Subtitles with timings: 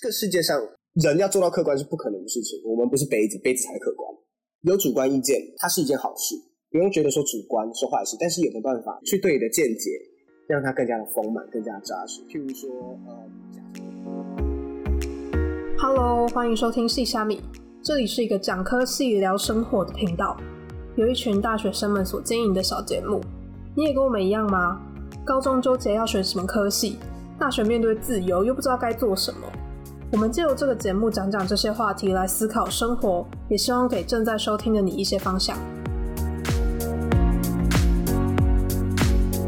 [0.00, 0.58] 这个世界上
[0.94, 2.58] 人要做到客观是不可能的事情。
[2.64, 4.08] 我们不是杯子，杯子才客观。
[4.62, 6.34] 有主观意见，它是一件好事，
[6.70, 8.16] 不用觉得说主观是坏事。
[8.18, 9.90] 但是有没办法去对你的见解，
[10.48, 12.22] 让它更加的丰满，更加扎实？
[12.22, 12.70] 譬如说，
[13.06, 13.28] 呃
[15.76, 17.42] ，Hello，欢迎收听细虾米，
[17.82, 20.34] 这里是一个讲科系聊生活的频道，
[20.96, 23.20] 有一群大学生们所经营的小节目。
[23.76, 24.80] 你也跟我们一样吗？
[25.26, 26.96] 高中纠结要选什么科系，
[27.38, 29.40] 大学面对自由又不知道该做什么。
[30.12, 35.56] 我们借由这个节目讲讲这些话题来思考生活，也希望给正在收听的你一些方向。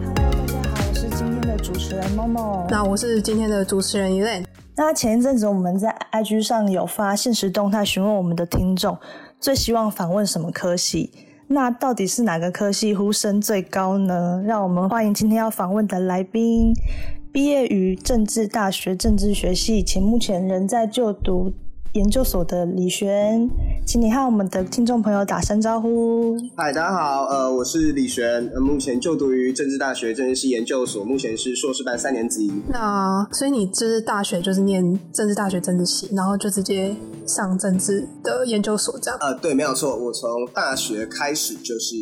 [0.04, 2.64] Hello，大家好，我是今天的主持人 Momo。
[2.70, 4.44] 那我是今天的主持人 Elaine。
[4.76, 8.96] 那前一阵子我们在 IG 上有发现实动态，询问我们的听众
[9.40, 11.12] 最希望访问什么科系。
[11.48, 14.40] 那到底是哪个科系呼声最高呢？
[14.46, 16.72] 让我们欢迎今天要访问的来宾，
[17.32, 21.50] 毕业于政治大学政治学系，且目前仍在就读
[21.94, 23.48] 研究所的李璇，
[23.86, 26.36] 请你和我们的听众朋友打声招呼。
[26.54, 32.52] 嗨，大家好，呃，我是李璇，呃，目前就读于政治大学政治系研究所，目前是硕士班三年级。
[32.68, 36.94] 那所以你就是大学就是念政治大学政治系，然后就直接
[37.26, 39.18] 上政治的研究所这样。
[39.22, 41.96] 呃，对，没有错，我从大学开始就是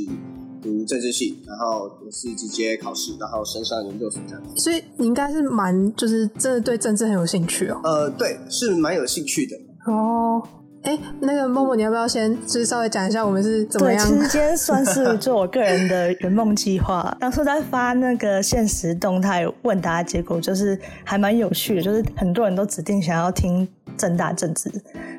[0.62, 4.42] 读政治系，然后我是直接考试，然后升上研究所这样。
[4.56, 7.80] 所以你应该是蛮就是真的对政治很有兴趣哦。
[7.84, 9.56] 呃，对，是蛮有兴趣的。
[9.86, 10.42] 哦，
[10.82, 14.12] 哎，那个默默，你要不要先就是稍微讲一下我们是怎么对，样其？
[14.12, 17.16] 实今天算是做我个人的圆梦计划。
[17.18, 24.70] 当初在发那个现实动态问答结果，就是还蛮有趣的，就是很多人都指定想要听正大政治。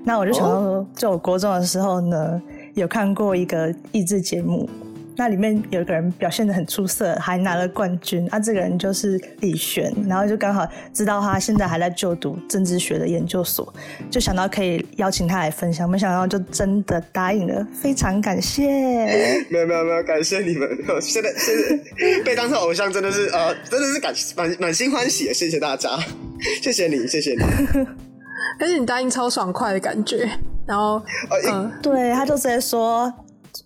[0.03, 2.41] 那我就想到说，就我国中的时候呢，
[2.75, 4.69] 有看过一个益智节目。
[5.15, 8.27] 那里面有一个人表现的很出色，还拿了冠军。
[8.29, 13.73] 啊，这个人就是李璇，然后就刚好知道他现在还在就读政治学的研究所，
[14.09, 18.65] 就想到可以邀请他来分享，没想到就真的答应了，非常感谢。
[19.49, 20.67] 没有没有没有，感谢你们！
[20.87, 25.89] 我现在现在被当成偶像，真的是呃，真的是感满满心欢喜，谢谢大家，
[26.61, 27.41] 谢谢你，谢谢你。
[28.59, 30.29] 而且你答应超爽快的感觉，
[30.65, 33.11] 然后呃，嗯、对，他就直接说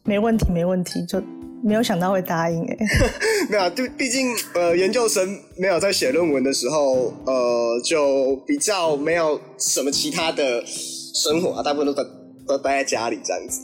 [0.03, 1.21] 没问题，没问题，就
[1.63, 2.77] 没有想到会答应哎。
[3.49, 12.03] 没有啊，就毕竟呃，研究生没有在写论文的时候，呃，就比较没有什么其他的生活啊，大部分都待
[12.47, 13.61] 都待在家里这样子。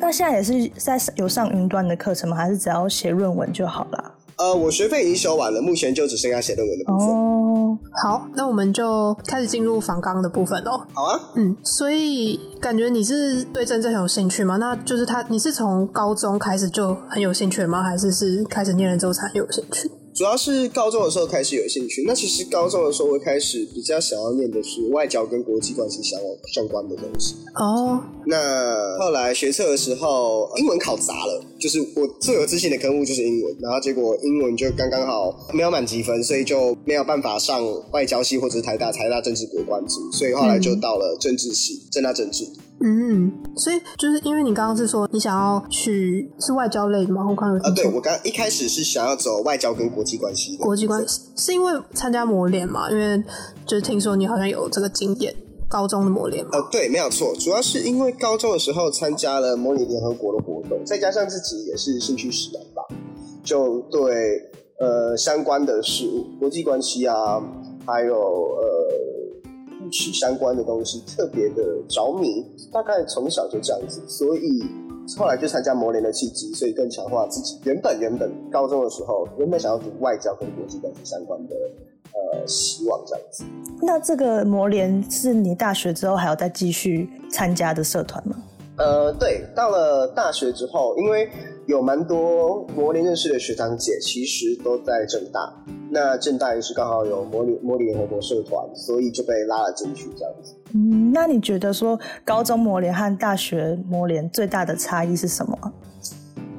[0.00, 2.36] 那现在也是在有上云端的课程吗？
[2.36, 4.14] 还是只要写论文就好了？
[4.36, 7.08] 呃，我学费已经修完了，目前就只剩下写论文的部分。
[7.08, 7.43] 哦，
[8.02, 10.80] 好，那我们就开始进入访纲的部分喽。
[10.92, 14.56] 好啊，嗯，所以感觉你是对政治很有兴趣吗？
[14.56, 17.82] 那就是他，你是从高中开始就很有兴趣吗？
[17.82, 19.90] 还是是开始念了之后才有兴趣？
[20.14, 22.04] 主要是高中的时候开始有兴趣。
[22.06, 26.20] 那其实高中的时候，我开始比较想要念的是外交跟国际关系相
[26.52, 27.34] 相关的东西。
[27.56, 42.46] 哦，那后来学测的时候，英文考砸了，就是我最有自信的科目就是英文，然后结果英文就刚刚好没有满积分，所以就没有办法上外交系或者是台大台大政治国关组，所以后来就到了政治系，政大政治。
[42.86, 47.22] 嗯，所以就是因为你刚刚是说你想要去是外交类的吗？
[47.22, 52.90] 我刚刚有啊，对我刚一开始是想要走外交跟国际关系国际关系是因为参加磨练嘛？
[52.90, 53.24] 因为
[53.66, 55.34] 就是听说你好像有这个经验，
[55.66, 56.50] 高中的磨练嘛。
[56.52, 62.82] 呃，对，没有错，主要是因为高中的时候参加了模拟联合国的活动，再加上自己也是兴趣使然吧，
[63.42, 64.42] 就对
[64.78, 67.42] 呃相关的事物、国际关系啊，
[67.86, 68.64] 还有呃
[69.84, 74.64] 历史相关的东西特别的着迷，大概从小就这样子，所以
[75.16, 81.54] 后来就参加模联的契机，所以更强化自己原本原本高中的时候原本想要读外交跟国际关系相关的
[82.12, 83.44] 呃希望这样子。
[83.82, 88.36] 那这个磨联是你大学之后还要再继续参加的社团吗？
[88.76, 91.28] 呃，对，到了大学之后，因为
[91.66, 95.40] 有蛮多模联认识的学长姐，其实都在正大。
[95.90, 100.54] 那正大也是刚好有模拟模拟联合国社团，所以就被拉了进去这样子。
[100.74, 105.56] 嗯，那你觉得说高中模联和大学模联最大的差异是什么？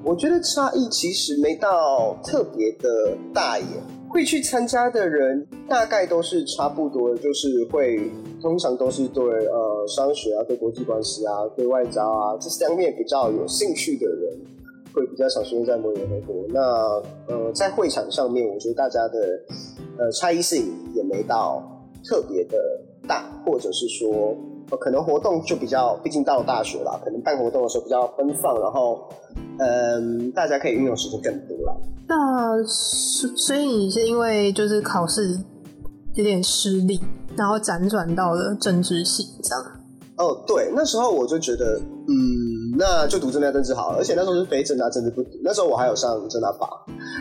[0.01, 3.65] 我觉得差异其实没到特别的大耶。
[4.15, 8.09] 会去参加的人大概都是差不多，就是会
[8.41, 14.39] 通常都是对呃商学啊、对国际关系啊、对外交啊这三面比较有兴趣的人，
[14.93, 16.33] 会比较常出现在模拟合国。
[16.47, 16.61] 那
[17.27, 19.19] 呃在会场上面，我觉得大家的
[19.97, 21.61] 呃差异性也没到
[22.07, 22.57] 特别的
[23.05, 24.33] 大，或者是说、
[24.79, 29.09] 可能活动就比较，毕竟到了大学啦，可能办活动的时候比较奔放，然后
[29.59, 31.81] 嗯、大家可以运用时间更多了。
[32.07, 35.39] 那所所以你是因为就是考试
[36.13, 36.99] 有点失利，
[37.35, 39.65] 然后辗转到了政治系这样。
[40.17, 46.69] 哦，对，那时候我就觉得，嗯，那就读政大政治好了，而且那时候是非政大政治不读，那时候我还有上政大法，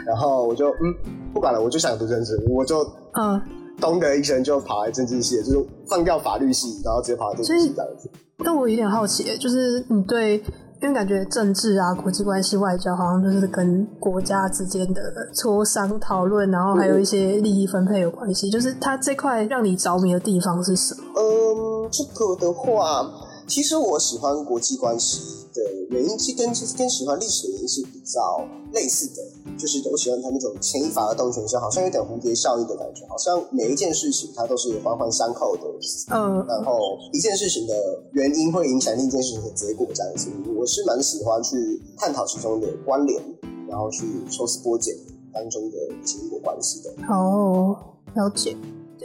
[0.07, 0.95] 然后我就嗯
[1.33, 2.87] 不管了，我就想读政治，我就
[3.19, 3.41] 嗯
[3.81, 8.09] 咚的一声就跑来政治系，就是放掉法律系，然后直接跑来政治系这样子。
[8.45, 10.43] 但我有点好奇，就是你对。
[10.85, 15.01] 因为感觉政治啊、国际关系、外交，好像就是跟国家之间的
[15.35, 18.51] 磋商、讨论，然后还有一些利益分配有关系。
[18.51, 21.01] 就是它这块让你着迷的地方是什么？
[21.17, 23.01] 嗯，这个的话，
[23.47, 26.47] 其实我喜欢国际关系的原因，是跟
[26.77, 29.23] 跟喜欢历史的原因是比较类似的。
[29.57, 35.63] 就是我喜欢它那种牵一发而动全身，好像有点蝴蝶效应的感觉，好像每一件事情它都是环环相扣的。
[36.11, 37.75] 嗯，然后一件事情的
[38.13, 40.29] 原因会影响另一件事情的结果，这样子。
[40.57, 43.23] 我是蛮喜欢去探讨其中的关联，
[43.69, 44.97] 然后去抽丝剥茧
[45.33, 45.77] 当中的
[46.21, 46.91] 因果关系的。
[47.09, 47.77] 哦，
[48.15, 48.57] 了解。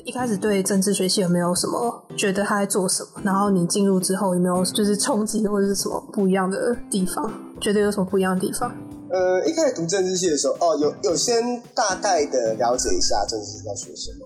[0.05, 3.21] 一开始对政治学系有没有什么觉得他在做什么？
[3.23, 7.31] 然后你进入之后有没有就是冲击或者是什么不一样的地方？
[7.59, 8.71] 觉得有什么不一样的地方？
[9.11, 14.25] 呃，一开始读政治系的时候，哦，有有先大概的了解一下政治系在学什么，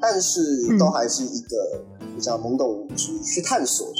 [0.00, 1.80] 但是都还是一个
[2.14, 3.94] 比较懵懂无知去探索的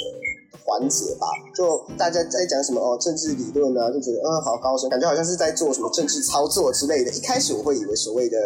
[0.63, 1.25] 环节吧。
[1.55, 7.11] 就大家在讲什么哦，政治理论啊，就觉得嗯，好高深，感觉好像是在做什么政治操作之类的。
[7.11, 8.37] 一开始我会以为所谓的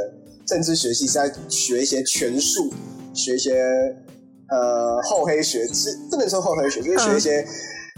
[0.45, 2.71] 政治学系是在学一些权术，
[3.13, 3.53] 学一些
[4.49, 7.45] 呃厚黑学，是不能说厚黑学，就是学一些。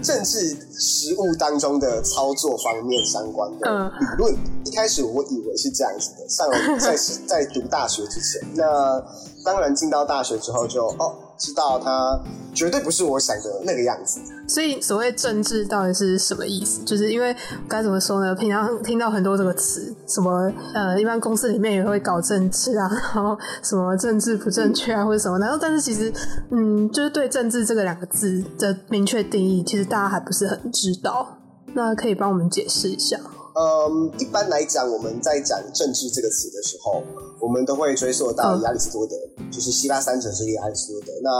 [0.03, 6.27] 政治实务当中的操作方面相关的理论，一开始我以为是这样子的。
[6.27, 9.01] 上在在读大学之前，那
[9.45, 11.15] 当然进到大学之后就哦。
[11.37, 12.19] 知道他
[12.53, 16.81] 绝对不是我想的那个样子，所以所谓政治到底是什么意思？
[16.85, 17.35] 就是因为
[17.67, 18.33] 该怎么说呢？
[18.33, 25.37] 平常听到很多这个词，什么呃，一般公司里面也会搞政治啊，然后什么政治不正确啊，或者什么。
[25.39, 26.13] 然后，但是其实，
[26.51, 31.37] 嗯，就是对政治这个两个字的明确定义，其实大家还不是很知道。
[31.73, 33.19] 那可以帮我们解释一下？
[33.55, 37.01] 嗯，一般来讲，我们在讲政治这个词的时候，
[37.39, 39.15] 我们都会追溯到亚里士多德，
[39.49, 41.07] 就是希腊三哲之一亚里士多德。
[41.23, 41.31] 那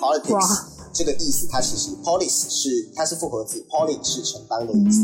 [0.00, 5.02] politics 这个意思，它其实 polis 是它是复合字，polis 是城邦的意思，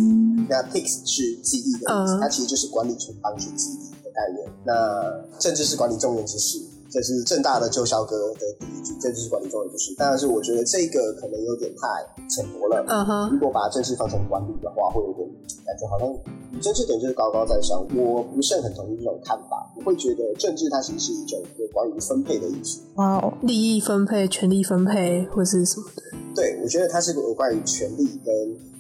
[0.49, 4.49] 那 pix 是记忆的意思，它其实就是管理城邦去记忆的概念。
[4.64, 6.58] 那政治是管理众人之事。
[6.94, 9.93] 这是正大的旧校歌的第一句，政治是管理中的不是。
[9.99, 12.85] 但是我觉得这个可能有点太浅薄了。
[12.87, 15.29] 嗯哼，如果把政治放成管理的话，会有点
[15.67, 17.85] 感觉好像政治点就是高高在上。
[17.96, 19.69] 我不是很同意这种看法。
[19.76, 22.79] 我会觉得政治它其实是一种有关于分配的意思。
[22.94, 26.02] 哦，利益分配、权力分配或是什么的。
[26.37, 28.32] 对，我觉得它是有关于权力跟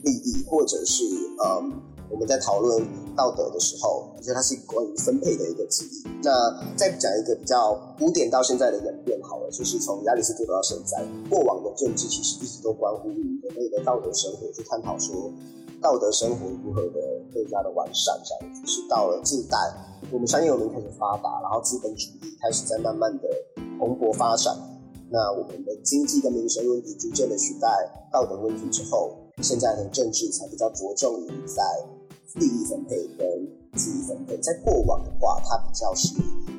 [0.04, 1.02] 利益，或者是
[1.44, 1.82] 嗯。
[2.10, 2.80] 我们在讨论
[3.14, 6.04] 道德的时候，我觉得它是关于分配的一个记忆。
[6.22, 6.30] 那
[6.76, 15.30] 再讲一个比较古典到现在的演变好了，就是从亚里士多德到现在，过往的政治其实一直都关乎于人类的道德生活，去探讨说
[15.80, 17.00] 道德生活如何的
[17.32, 18.18] 更加的完善。
[18.24, 19.58] 这样子是到了近代，
[20.10, 23.28] 我们商业文明开始发达，然后资本主义开始在慢慢的
[23.78, 24.56] 蓬勃发展，
[25.10, 27.68] 那我们的经济跟民生问题逐渐的取代
[28.10, 31.62] 道德问题之后，现在的政治才比较着重于在。
[32.34, 33.26] 利益分配跟
[33.74, 36.14] 资益分配，在过往的话，它比较是，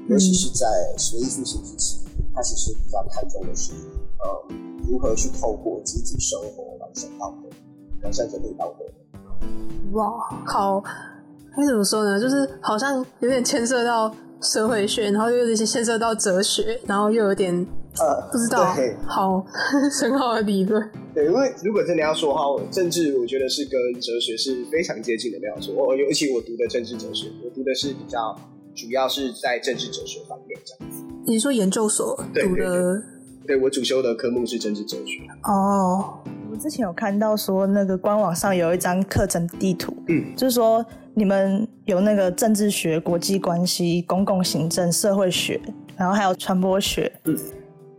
[0.07, 0.65] 尤其是在
[0.97, 1.99] 学艺复兴之前，
[2.33, 3.73] 它其实比较看重的是，
[4.19, 4.55] 呃，
[4.87, 7.49] 如何去透过集体生活完善道德，
[8.03, 8.85] 完善人类道德。
[9.93, 10.11] 哇，
[10.45, 10.81] 好，
[11.55, 12.19] 该怎么说呢？
[12.19, 17.65] 就是好像有点牵涉到社会学，然后又有点牵涉到哲学，然后又有点。
[17.99, 18.75] 呃，不知道，
[19.07, 19.45] 好
[20.01, 20.91] 很好的理论。
[21.13, 25.39] 对，因为如果真的要说的话，政治我觉得是跟哲学是非常接近的。
[25.39, 28.35] 没有错，我尤其我读的政治哲学，我读的是比较
[28.75, 31.03] 主要是在政治哲学方面这样子。
[31.25, 33.01] 你说研究所读的？
[33.47, 35.21] 对，我主修的科目是政治哲学。
[35.43, 36.19] 哦，
[36.51, 45.61] 我之前有看到说那个官网上有一张课程地图，嗯，就是说你们有那个政治学、国际关系、公共行政、社会学，
[45.95, 47.37] 然后还有传播学，嗯。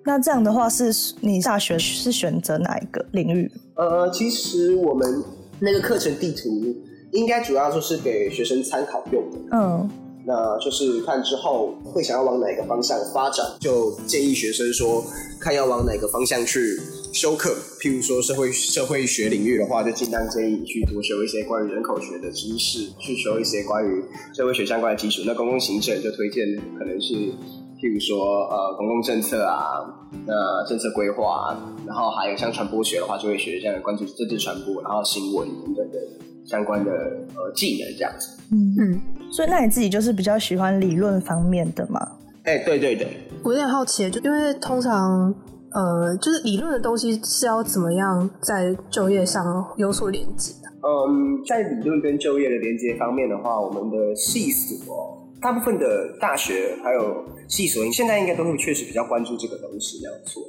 [0.07, 3.51] 那这样的话，是你大学是选择哪一个领域？
[3.75, 5.25] 呃，其实我们
[5.59, 6.75] 那个课程地图
[7.11, 9.39] 应该主要就是给学生参考用的。
[9.51, 9.91] 嗯，
[10.25, 15.05] 那就是看之后会想要往哪个方向发展，就建议学生说，
[15.41, 16.81] 看要往哪个方向去
[17.13, 17.57] 修课。
[17.81, 25.23] 譬如说社会社会学领域的话，就尽量建议你去多修一些关于人口学的知识，去修一些关于社会学相关的基础。
[25.27, 26.47] 那公共行政就推荐
[26.79, 27.33] 可能是。
[27.80, 29.85] 譬如说，呃，公共政策啊，
[30.26, 31.54] 那政策规划，
[31.87, 35.99] 然后还有像传播学的话，就会学像关注政治传播，然后新闻等等的
[36.47, 38.38] 相关的呃技能这样子。
[38.50, 42.00] 嗯嗯，所以那你自己就是比较喜欢理论方面的吗？
[42.45, 43.09] 哎，对对对，
[43.42, 45.35] 我有点好奇，就因为通常
[45.73, 49.45] 呃，就是理论的东西是要怎么样在就业上
[49.76, 50.71] 有所连接的？
[50.80, 55.16] 嗯，在理论跟就业的连接方面的话，我们的系所
[55.47, 60.43] 大部分的大学还有系所，现在应该都会确实比较关注这个东西，没有错。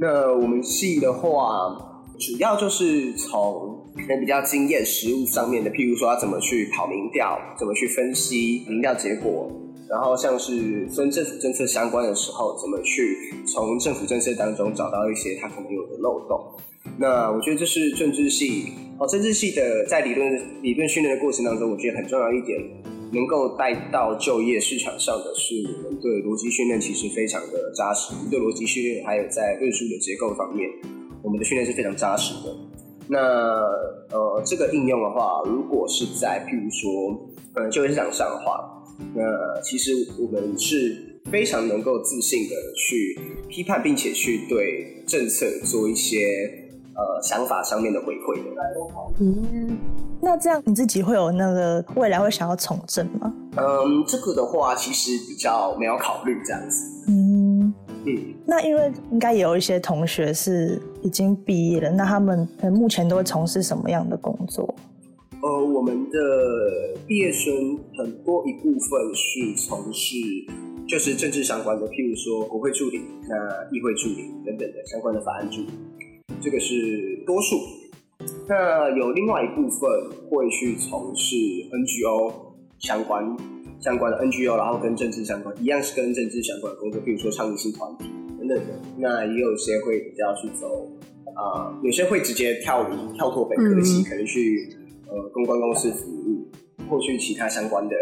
[0.00, 9.48] 那我们系的话，主要就是从可能比较经验实务上面的，譬如说要怎么去跑民调，怎么去分析民调结果，
[9.88, 13.16] 然后像是跟政府政策相关的时候，怎么去
[13.46, 16.50] 从政府政策当中找到一些它可能有的漏洞。
[16.98, 22.60] 那我觉得这是政治系哦，政治系的在理论理论训练的过程当中，我觉得很重要一点，
[23.12, 28.14] 能够带到就业市场上的是我们对逻辑训练其实非常的扎实。
[28.30, 30.68] 对逻辑训练还有在论述的结构方面，
[31.22, 32.54] 我们的训练是非常扎实的。
[33.08, 33.18] 那
[34.10, 38.84] 呃，这个应用的话，如果是在譬如说呃就业市场上的话，
[39.14, 46.62] 那其实我们是非常能够自信的去批判，并且去对政策做一些。
[46.98, 48.50] 呃，想法上面的回馈的。
[50.26, 53.32] 那这样你自己会有那个未来会想要从政吗？
[53.56, 56.84] 嗯，这个的话其实比较没有考虑这样子。
[57.06, 57.72] 嗯
[58.04, 64.74] 嗯，那因为应该也有一些同学是已经毕业了，那他们目前都会从事什么样的工作？
[65.42, 66.18] 呃，我们的
[67.06, 67.54] 毕业生
[67.96, 70.16] 很多一部分是从事
[70.88, 73.36] 就是政治相关的，譬如说国会助理、那
[73.70, 75.68] 议会助理等等的相关的法案助理。
[76.42, 77.56] 这个是多数，
[78.48, 79.90] 那有另外一部分
[80.30, 81.36] 会去从事
[81.70, 82.32] NGO
[82.78, 83.24] 相关
[83.80, 88.04] 相关的 NGO，然后跟政治相关，一样是跟政治相关的工作，比如说倡议性团体
[88.38, 88.64] 等等的。
[88.98, 90.88] 那也有些会比较去走
[91.34, 94.74] 啊，有些会直接跳离跳脱本科系，可能去
[95.08, 96.48] 呃公关公司服务，
[96.88, 97.94] 或去其他相关的，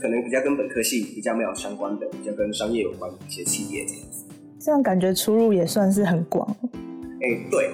[0.00, 4.24] 可能比较跟本科系比较没有相关的，比较跟商业有关的一些企业这样子。
[4.60, 6.48] 这样感觉出入也算是很广。
[7.20, 7.70] 哎，对，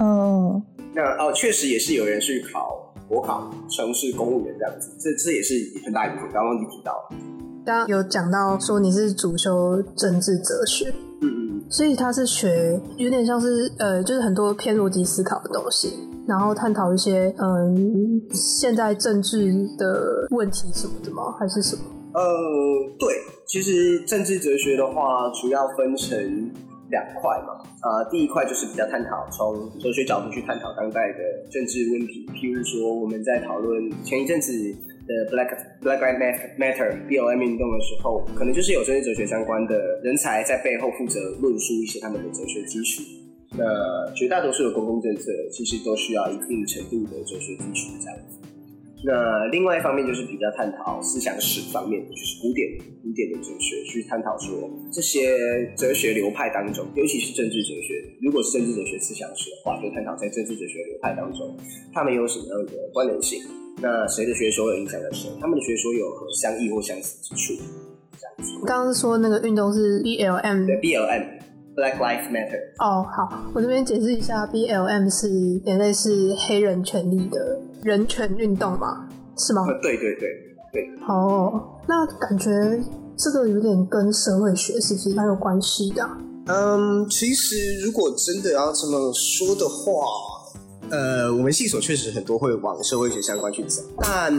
[0.00, 0.62] 嗯，
[0.94, 6.30] 那哦，确实也是有人去考国考，城市公务员这样子，这这也是很大一部分。
[6.32, 6.92] 刚刚你提到，
[7.64, 15.92] 刚刚有讲到说你是主修政治哲学，嗯嗯，所以他是学有点像是呃，就是很多偏逻辑思考的东西，
[16.26, 21.34] 然后探讨一些嗯现在政治的问题什么的吗？
[21.38, 21.82] 还是什么？
[22.12, 22.22] 呃，
[22.98, 23.14] 对，
[23.46, 26.50] 其实政治哲学的话，主要分成。
[26.90, 34.52] 两块嘛，啊，第一块就是比较探讨从哲学角度去探讨当代的政治问题，譬如说我们在讨论前一阵子
[35.06, 35.50] 的 Black
[35.82, 43.02] Black Lives Matter BLM 运动的时候，可能就是有政治哲学相关的人才在背后负责论述一些他们的哲学基础。
[43.58, 48.45] 那绝大多数的公共政策其实都需要一定程度的哲学基础这样子。
[49.04, 52.66] 那另外一方面就是比较探讨思想史方面的，就是古典
[53.02, 55.36] 古典的哲学，去探讨说这些
[55.76, 61.56] 哲学流派当中，尤其是政治哲学，如果是政治哲学思想史的话，就探讨在政治哲学流派当中，
[61.92, 63.42] 他们有什么样的关联性？
[63.82, 65.28] 那谁的学说有影响了谁？
[65.40, 67.62] 他们的学说有何相异或相似之处？
[68.18, 68.66] 这样子。
[68.66, 71.22] 刚刚说那个运动是 B L M，对 B L M。
[71.76, 72.58] Black Lives Matter。
[72.78, 75.28] 哦，好，我这边解释一下，BLM 是
[75.62, 79.64] 也类是黑人权利的人权运动嘛，是吗？
[79.80, 80.28] 对对对
[80.72, 80.90] 对。
[81.06, 82.50] 哦，那感觉
[83.16, 86.04] 这个有点跟社会学是不是蛮有关系的？
[86.46, 90.02] 嗯，其实如果真的要这么说的话，
[90.90, 94.34] 呃，我们系所确实很多会往社会学相关去走，但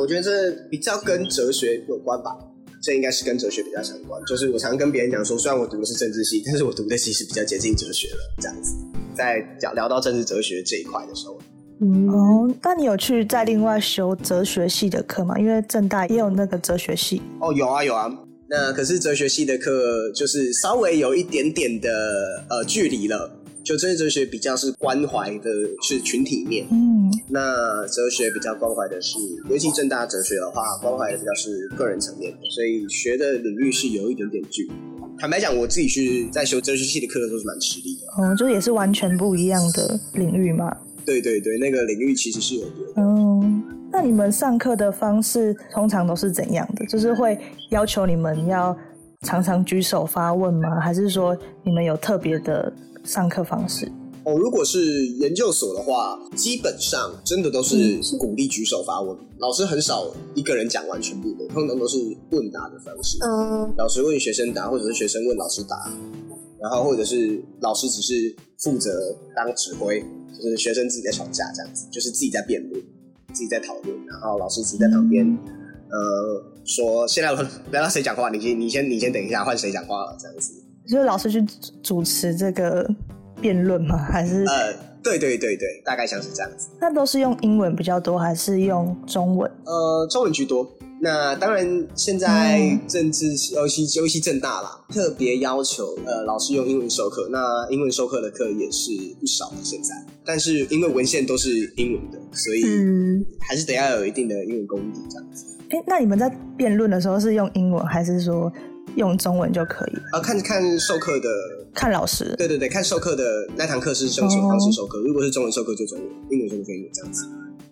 [0.00, 2.36] 我觉得这比较跟哲学有关吧。
[2.84, 8.18] 这应该是跟哲学比较相关，就是我常跟别人讲说，虽然我读的是政治系，但是我读的其实比较接近哲学了。
[8.40, 8.74] 这样子，
[9.14, 11.38] 在聊聊到政治哲学这一块的时候，
[12.10, 15.38] 哦，那你有去再另外修哲学系的课吗？
[15.38, 17.20] 因为正大也有那个哲学系。
[17.40, 18.10] 哦，有啊有啊，
[18.48, 23.30] 那可是哲学系的课就是稍微有一点点的呃距离了。
[23.64, 25.48] 就这些哲学比较是关怀的
[25.82, 34.72] 是群体面，嗯，那哲学比较关怀的是，尤其正大哲学的话，关怀的比较是个人层面，所以学的领域是有一点点距离。
[35.16, 40.76] 坦白讲，我自己去在修哲学系的课的时候是蛮吃力的，哦，就也是完全不一样的领域嘛。
[41.04, 42.92] 对对对，那个领域其实是有别的。
[42.96, 46.86] 嗯，那你们上课的方式通常都是怎样的？
[46.86, 47.38] 就是会
[47.70, 48.76] 要求你们要
[49.22, 50.80] 常常举手发问吗？
[50.80, 52.72] 还是说你们有特别的？
[53.04, 53.90] 上课方式
[54.22, 54.78] 哦，如果是
[55.18, 61.98] 研究所的话，基本上真的都是鼓励举手发问，老师很少一个人讲完全部的，通常都是
[62.30, 63.18] 问答的方式。
[63.20, 65.76] 嗯，老师问学生答，或者是学生问老师答，
[66.60, 68.88] 然后或者是老师只是负责
[69.34, 70.00] 当指挥，
[70.42, 72.82] 就是学生自己在吵架这样子，就是自己在辩论，
[73.32, 75.24] 自己在讨论，然后老师自己在旁边，
[75.88, 80.52] 呃，说现在轮到谁讲话，你先你先你先等一下，换谁讲话了这样子。
[80.88, 81.40] 就是老师去
[81.80, 82.84] 主持这个
[83.40, 83.96] 辩论吗？
[83.96, 84.72] 还是呃，
[85.02, 86.68] 对对对对，大概像是这样子。
[86.80, 89.48] 那都是用英文比较多，还是用中文？
[89.64, 90.68] 呃，中文居多。
[91.00, 97.28] 那当然，现在政治尤其尤其正大啦，特别要求呃老师用英文授课。
[97.30, 99.94] 那英文授课的课也是不少的现在，
[100.24, 102.62] 但是因为文献都是英文的，所以
[103.40, 105.46] 还是得要有一定的英文功底这样子。
[105.70, 108.52] 哎，那你们在辩论的时候是用英文，还是说
[108.96, 109.96] 用中文就可以？
[110.12, 111.28] 啊，看看授课的，
[111.74, 112.34] 看老师。
[112.36, 113.24] 对对对，看授课的
[113.56, 115.00] 那堂课是用什么方式授课。
[115.00, 117.26] 如果是中文授课就中文，英文授课就英文这样子。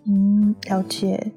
[0.07, 1.31] 嗯，了解。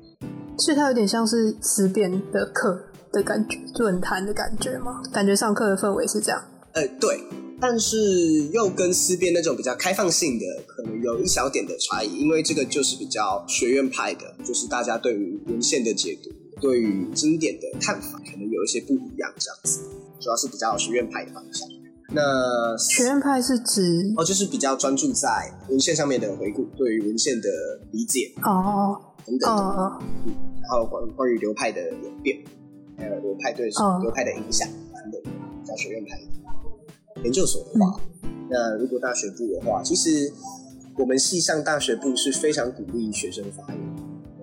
[0.57, 2.81] 所以它有点像是思辨的课
[3.13, 5.03] 的感觉，论坛的感觉吗？
[5.13, 6.43] 感觉上课的氛围是这样。
[6.73, 7.21] 呃，对，
[7.61, 16.31] 但是又跟思辨那种比较开放性的，可能有一小点的差异，因为这个就是比较学院派的，就是大家对于文献的解读、
[16.61, 19.81] 对于经典的看法，可能有一些不一样，这样子。
[20.21, 21.69] 主要是比较学院派的方向。
[22.11, 27.49] 那学院派是指哦，就是比较专注在文献上面的回顾，对于文献的
[27.93, 29.99] 理解哦等等的，
[30.61, 32.39] 然后关关于流派的演变，
[32.99, 33.71] 还有流派对
[34.03, 35.33] 流派的影响等等，
[35.65, 36.21] 叫学院派。
[37.23, 38.01] 研究所的话，
[38.51, 40.33] 那如果大学部的话，其实
[40.99, 43.81] 我们系上大学部是非常鼓励学生发言，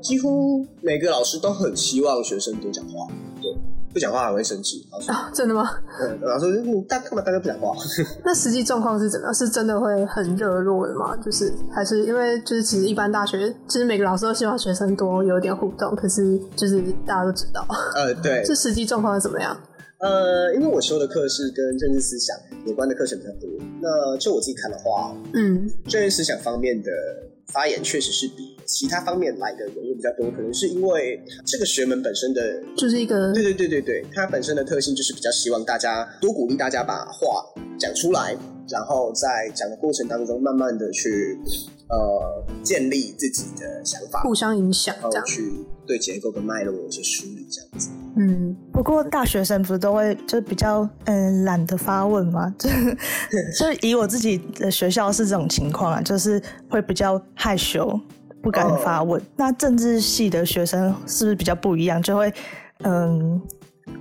[0.01, 3.07] 几乎每个老师都很希望学生多讲话，
[3.41, 3.55] 对。
[3.93, 5.69] 不讲话还会生气，啊，真的吗？
[5.99, 7.75] 嗯，老师，你大干嘛大家不讲话？
[8.23, 9.33] 那实际状况是怎么样？
[9.35, 11.13] 是真的会很热络的吗？
[11.17, 19.57] 就是还是因为就是其实一般大学，其实每个老师都希望学生多有点互动，可是就是大家都知道，呃，对， 这实际状况是怎么样？
[20.01, 23.49] 呃，因为我修的课是跟政治思想有关的课程比较多，
[23.81, 26.91] 那就我自己看的话，嗯，政治思想方面的。
[27.47, 37.43] 发言确实是比其他方面来的人物比较多，可能是因为这个学门本身的就是一个对对对对对，它本身的特性就是比较希望大家多鼓励大家把话
[37.77, 38.37] 讲出来，
[38.69, 41.37] 然后在讲的过程当中慢慢的去
[41.89, 45.51] 呃建立自己的想法，互相影响，然后去
[45.85, 47.89] 对结构跟脉络有些梳理，这样子。
[48.17, 52.53] 嗯，不过大学生不是都会就比较嗯懒得发问吗？
[52.59, 52.69] 就
[53.57, 57.97] 就以我自己的学校是这种情况啊，就是会比较害羞，
[58.43, 59.21] 不敢发问。
[59.37, 62.03] 那政治系的学生是不是比较不一样？
[62.03, 62.33] 就会
[62.83, 63.41] 嗯，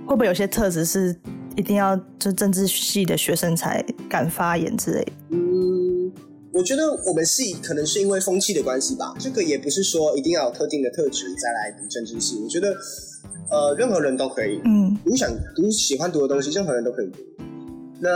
[0.05, 1.15] 会不会有些特质是
[1.55, 5.07] 一定要就政治系的学生才敢发言之类？
[5.29, 6.11] 嗯，
[6.53, 9.13] 我觉得我们系可能是因为风气的关系吧。
[9.17, 12.41] 这个也不是说一定要有特定的特质再来读政治系。
[12.43, 12.75] 我觉得。
[13.49, 17.19] 呃，任何人都可以，嗯，你想读喜欢读的东西，任何人都可以读。
[17.99, 18.09] 那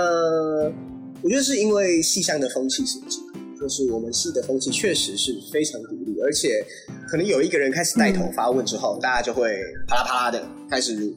[1.22, 3.20] 我觉得是因为系上的风气所致，
[3.60, 6.66] 就是我们系的风气确实是非常独立，而且
[7.08, 11.14] 可能有一个人开始带头发问之后，大家就会啪啦啪啦的开始，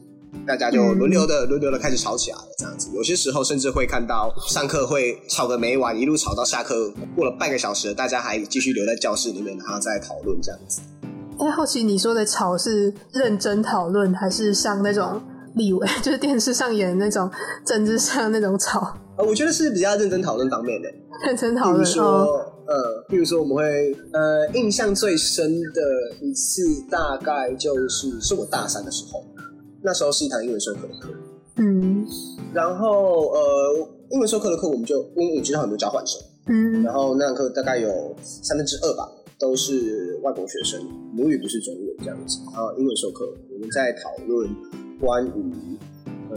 [0.47, 2.89] 大家就轮流的轮流的开始吵起来了，这样子。
[2.95, 10.81] 有些时候甚至会看到上课会吵个没完，一路吵到下课，过了半个小时，大家还继续留在教室里面，然后再讨论这样子。
[11.39, 15.21] 哎，好奇你说的吵是认真讨论，还是像那种
[15.55, 17.31] 立委， 就是电视上演的那种
[17.65, 18.95] 政治上那种吵？
[19.17, 20.89] 呃，我觉得是比较认真讨论方面的。
[21.27, 22.05] 认真讨论，比如说，
[22.67, 25.81] 呃，比如说我们会，呃，印象最深的
[26.21, 29.25] 一次大概就是是我大三的时候，
[29.83, 31.09] 那时候是一堂英文授课的课，
[31.57, 32.07] 嗯，
[32.53, 39.09] 然后呃，英文授课的课我们就因为我知道很多交换生，嗯，然后那堂课大概有三分之二吧。
[39.39, 42.41] 都是外国学生，母语不是中文这样子。
[42.47, 44.51] 然后英文授课，我们在讨论
[45.01, 45.79] 关于
[46.29, 46.37] 呃，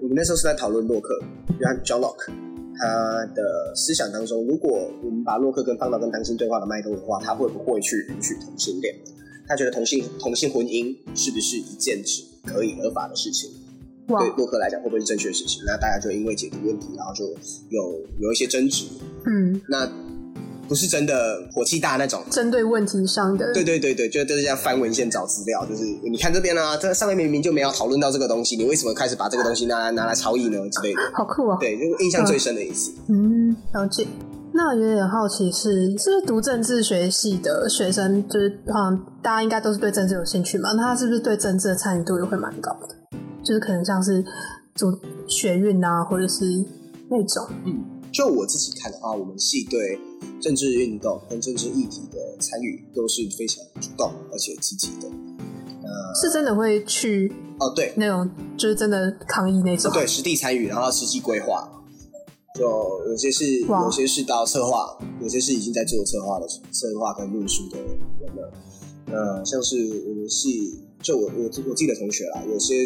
[0.00, 1.14] 我们那时候是在讨论洛克，
[1.58, 2.30] 约翰 John Locke，
[2.78, 8.94] 他的思想当中，如果我们把洛克跟放到跟唐心对话的脉络的话，他会不会去允许同性恋？
[9.46, 13.50] 他觉得同性同性婚姻是不是一件只可以合法的事情？
[14.08, 15.62] 对洛克来讲，会不会是正确的事情？
[15.66, 17.26] 那大家就因为解读问题，然后就
[17.68, 18.86] 有有一些争执。
[19.26, 19.86] 嗯，那。
[20.72, 23.52] 不是真的火气大那种，针对问题上的。
[23.52, 31.02] 对对对对，就就是要翻文献找资料，就是你看这边啊，这上面明明就没有讨论到这个东西，你为什么开始把这个东西拿来拿来抄译呢之类的？
[31.12, 31.58] 好酷啊！
[31.60, 32.90] 对，就是印象最深的一次。
[33.08, 34.06] 嗯，了解。
[34.54, 40.72] 那有点好奇是，是不是读政治学系的学生，就是嗯，大家应该都是对政治有兴趣嘛？
[40.72, 43.18] 那他是不是对政治的参与度也会蛮高的？
[43.44, 44.24] 就是可能像是
[44.76, 44.90] 读
[45.26, 46.44] 学运啊，或者是
[47.10, 47.46] 那种。
[47.66, 49.98] 嗯，就我自己看的话，我们系对。
[50.40, 61.70] 政治运动跟政治议题的参与都是非常主动而且积极的，呃，是真的会去哦，对，那种就是真的抗议那种，对，实地参与，然后实际规划，
[62.58, 62.64] 就
[63.08, 68.52] 有些是有些是到策划，有些是已经在做策划的策划跟论述的人了，
[69.06, 69.76] 呃，像是
[70.08, 72.84] 我们系就我我我自己的同学啦，有些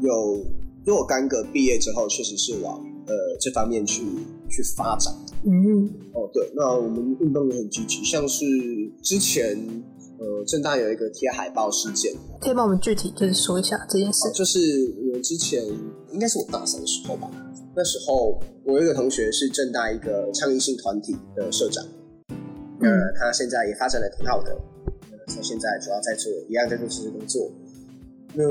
[0.00, 0.44] 有
[0.84, 4.02] 若干个毕业之后，确实是往呃这方面去
[4.50, 5.14] 去发展。
[5.46, 8.44] 嗯，哦，对，那我们运动也很积极，像是
[9.02, 9.54] 之前
[10.18, 14.32] 呃正大有一个贴海报事件，可以帮我们具体就是说一下这件事哦。
[14.34, 14.58] 就是
[15.12, 15.62] 我之前
[16.12, 17.30] 应该是我大三的时候吧，
[17.76, 21.84] 那时候我有一个同学是正大一个倡议性团体的社长，
[22.80, 24.50] 那他现在也发展的挺好的，
[25.12, 27.50] 呃他现在主要在做一样在做这些工作。
[28.32, 28.44] 那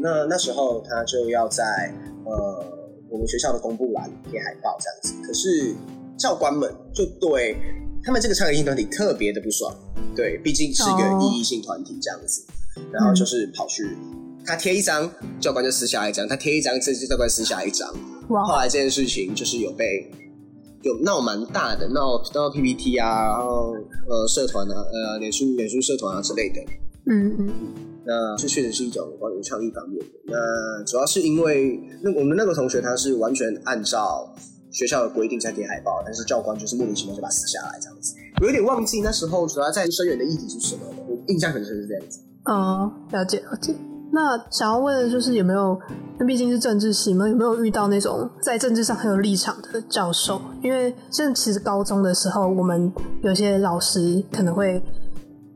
[0.00, 1.92] 那那时候他就要在
[2.24, 2.64] 呃
[3.10, 5.74] 我们学校的公布栏贴海报这样子，可是
[6.18, 7.56] 教官们就对
[8.02, 9.74] 他们这个倡议性团体特别的不爽，
[10.16, 11.20] 对，毕竟是一个哦。
[11.22, 12.44] 意义性团体这样子，
[12.92, 13.96] 然后就是跑去
[14.44, 17.88] 他贴一张，教官就撕下一张，他贴一张，这教官撕下一张，
[18.28, 20.10] 后哇，来这件事情就是有被
[20.82, 23.74] 有闹蛮大的，闹闹 PPT 啊，然后
[24.08, 26.60] 呃社团啊，呃脸书脸书社团啊之类的。
[27.06, 27.52] 嗯嗯。
[28.04, 30.06] 那这确实是一种关于倡议方面的。
[30.24, 34.34] 那主要是因为那我们那个同学他是完全按照
[34.70, 38.14] 学校的规定在贴海报，但是教官就是莫名其妙就把它撕下来这样子。
[38.40, 42.20] 我有点忘记那时候主要在声援的议题是什么，我印象很深是这样子。
[42.44, 43.74] 哦，了解了解。
[44.10, 45.78] 那想要问的就是有没有，
[46.18, 50.40] 那毕竟是政治系嘛，有没有遇到那种在政治上很有立场的教授？
[50.62, 52.90] 因为现在其实高中的时候，我们
[53.22, 54.82] 有些老师可能会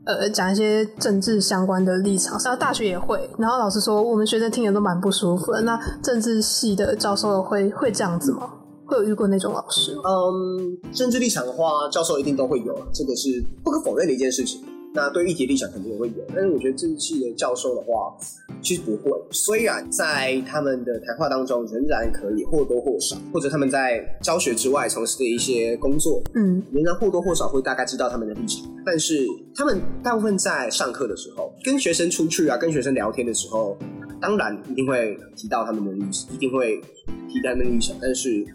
[0.05, 3.27] 呃讲一些政治相关的立场，然后大学也会。
[3.39, 5.61] 然后老师说，我们学生听的都蛮不舒服的。
[5.61, 8.51] 那政治系的教授会会这样子吗？
[8.93, 9.95] 会有遇过那种老师？
[10.03, 14.61] 嗯，政治立场的话，教授一定都会有，这个是不可否认的一件事情。
[14.95, 18.15] 那对议题立场肯定也会有，但是我觉得政治系的教授的话，
[18.61, 19.11] 其实不会。
[19.31, 28.69] 虽然在他们的谈话当中，仍然可以或多或少，或者他们在教学之外从事的一些工作，嗯仍然或多或少会大概知道他们的立场。
[28.85, 29.25] 但是
[29.55, 33.75] 他们大部分在上课的时候，跟学生出去啊，跟学生聊天的时候，
[34.21, 36.79] 当然一定会提到他们的立场，一定会
[37.27, 37.95] 提到他们的立场。
[37.99, 38.45] 但是，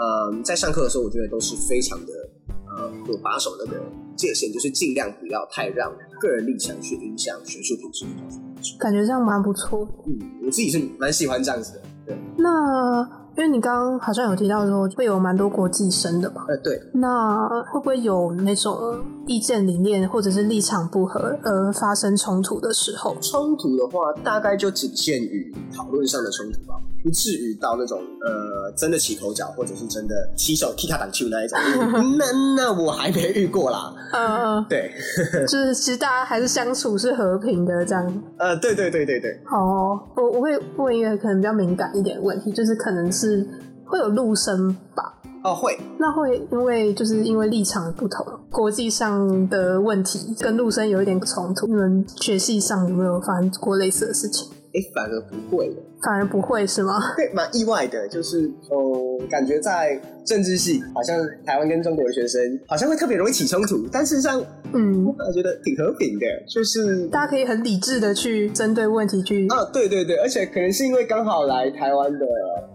[0.00, 2.12] 嗯，在上课的时候，我觉得都是非常的
[2.68, 3.82] 呃有把守那个
[4.16, 8.06] 界限，就是尽量不要太让个人立场去影响学术品质。
[8.78, 9.86] 感觉这样蛮不错。
[10.06, 11.82] 嗯，我自己是蛮喜欢这样子的。
[12.06, 18.76] 对，那因为你刚刚好像有提到说会有蛮多国际生的嘛，呃，对，那会不会有那种
[19.26, 23.16] 意见理念或者是立场不合而发生冲突的时候？
[23.20, 31.58] 冲突的话，大概就仅限于讨论上的冲突吧，不至于到那种呃真的起口角，或者是真的起手踢他挡球那一种。
[32.18, 32.24] 那
[32.56, 33.94] 那我还没遇过啦。
[34.12, 34.92] 呃，对，
[35.46, 38.22] 就是其实大家还是相处是和平的这样。
[38.36, 43.29] 呃，对对对对对，哦，我我会问一个可能比较敏感一点的问题，就是可能是
[43.84, 45.14] 会有陆生吧？
[45.42, 54.50] 哦会，那会因为就是因为立场不同，国际上的问题跟陆生有一点冲突，你们学系上有没有发生过类似的事情？
[54.72, 55.76] 哎，反而不会的。
[56.02, 56.94] 反而不会是吗？
[57.16, 69.46] 对，蛮意外的，就是哦，感觉在政治系，好像台湾跟中国的学生好像会特别容易起冲突，但事实上嗯我，反而觉得挺和平的，就是大家可以很理智的去针对问题去。
[69.48, 72.26] 啊，对对对，而且可能是因为刚好来台湾的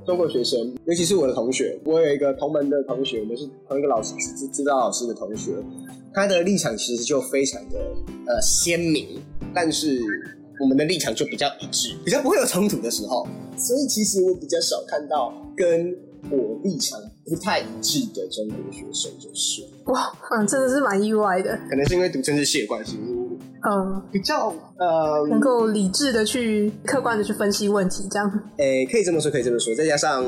[0.05, 5.51] 中国学生，尤其是我的同学，我有一个同门的同学，我们是同一个老师指指导老师的同学，
[6.13, 7.79] 他的立场其实就非常的
[8.27, 9.19] 呃鲜明，
[9.53, 9.99] 但是
[10.59, 15.93] 我们的立场就比较一致，比较不会有冲突的时候，所以其实我比较少看到跟
[16.31, 21.57] 我立场不太一致的中国学生，就是哇，嗯，真的是蛮意外的。
[21.69, 24.47] 可能是因为读政治系的关系，嗯，比较
[24.79, 29.75] 呃能够理智的去客观的去分析问题，这样，诶，可以这么说，可以这么说。
[29.75, 30.23] 再加上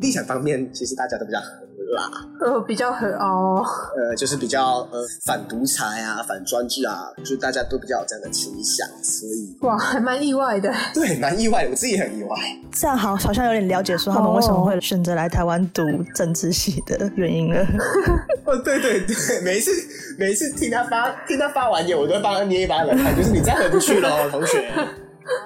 [0.00, 3.64] 立场方面，其实大家都比较合啦，呃，比较很哦。
[3.96, 10.72] 呃，就是比较呃反独裁啊、反专制啊，就是大家都比较有这样的倾向，所以哇，还蛮意外的。
[10.94, 12.36] 对，蛮意外的，我自己也很意外。
[12.72, 15.82] 这样好，好像有点了解说他们为什么会选择来台湾读
[16.14, 17.66] 政治系的原因了。
[18.44, 19.70] 哦，对对对，每一次
[20.18, 24.70] 每一次听他发听他发完言，我都会帮他捏一把冷汗，就是你再回不去了，同学。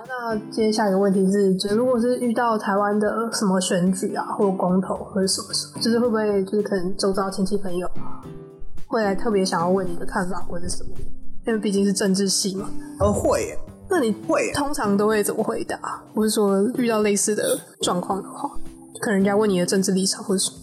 [0.07, 7.89] 那接下来一个问题是，就如果是遇到台湾的什么选举啊，或者公投或者什么什么，就是会不会就是可能周遭亲戚朋友
[8.87, 10.91] 会来特别想要问你的看法或者什么？
[11.47, 12.71] 因为毕竟是政治系嘛。
[13.01, 13.59] 呃，会耶
[13.89, 16.03] 那你会，通常都会怎么回答？
[16.15, 18.49] 不是说遇到类似的状况的话，
[19.01, 20.57] 可能人家问你的政治立场或者什么？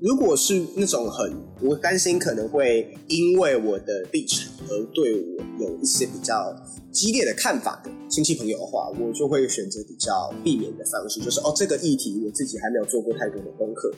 [0.00, 6.54] 如果是那种很，我担心可能会因为我的立场而对我有一些比较
[6.92, 13.90] 激烈的看法的亲戚朋友的话，我就会选择比较避免的方式，就是哦，这个议题我自己还没有做过太多的功课，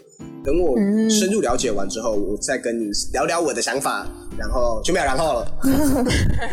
[0.43, 4.09] 等我嗯深入了解完之后，我再跟你聊聊我的想法，
[4.39, 5.61] 然后就没有然后了。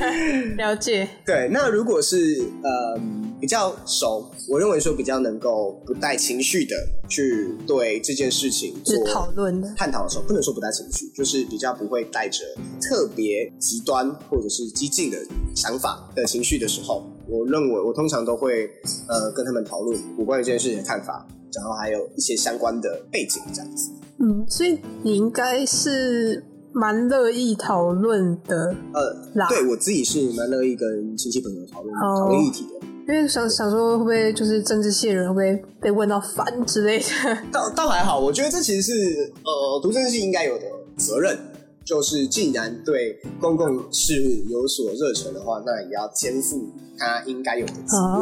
[0.57, 1.07] 了解。
[1.25, 3.01] 对，那如果是呃
[3.39, 6.76] 比较熟，我认为说比较能够不带情绪的
[7.08, 12.39] 去对这件事情做讨论的探讨的时候，不能说不带情绪，就是比较不会带着
[12.82, 15.17] 特别极端或者是激进的
[15.56, 18.69] 想法的情绪的时候，我认为我通常都会
[19.08, 23.91] 呃跟他们讨论我关于这件事情的看法，然后还有一些相关的背景这样子。
[24.19, 37.06] 嗯，所以你应该是蛮乐意讨论的，呃，对我自己是蛮乐意跟亲戚朋友讨论讨论议题的，因为想想说会不会就是政治系的人会不会被问到烦之类的？
[37.52, 40.65] 倒倒还好，我觉得这其实是呃读政治系应该有的
[40.98, 41.38] 责任，
[41.86, 48.22] 就是既然对公共事务有所热忱的话，那也要肩负他应该有的责任。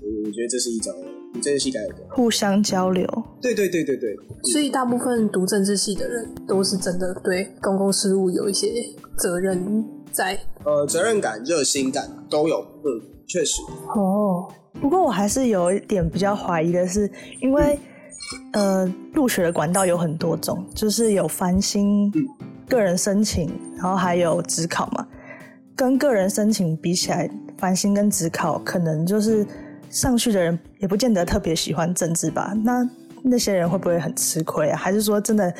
[0.00, 0.94] 我我觉得这是一种。
[1.34, 3.06] 你政治系该有的互相交流，
[3.42, 4.16] 对对对对对。
[4.50, 8.66] 所以大部分读政治系的人都是真的对公共事务有一些
[9.18, 10.40] 责任在。
[10.64, 13.62] 呃，责任感、热心感都有，嗯，确实。
[13.94, 14.48] 哦，
[14.80, 17.08] 不过我还是有一点比较怀疑的是，
[17.40, 17.78] 因为
[18.52, 22.12] 呃，入学的管道有很多种，就是有繁星、
[22.68, 25.06] 个人申请，然后还有职考嘛。
[25.76, 29.46] 跟个人申请比起来，繁星跟职考可能就是。
[29.90, 32.52] 上去的人也不见得特别喜欢政治吧？
[32.62, 32.86] 那
[33.22, 34.76] 那些人会不会很吃亏啊？
[34.76, 35.50] 还是说真的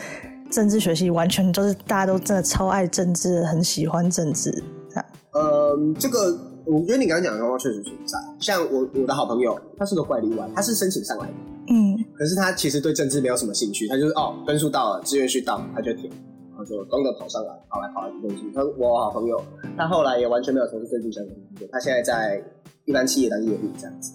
[0.50, 4.50] 政治学习完全就是大家都真的超爱政治，很喜欢政治
[4.90, 5.04] 这样？
[5.32, 8.18] 嗯，这个我觉得你刚刚讲的状况确实存在。
[8.38, 11.34] 像我我的好朋友，他是个怪例外，他是申请上来的，
[11.68, 16.04] 嗯，可是他其实对政治没有什么兴趣，他就是哦分数到了，志愿序到，他就填，
[16.50, 18.44] 然后就东的跑上来，跑来跑来东西。
[18.54, 19.40] 他我好朋友，
[19.76, 22.42] 他后来也完全没有从事政治相关工作，他现在在。
[22.84, 24.14] 一般企业当业务这样子，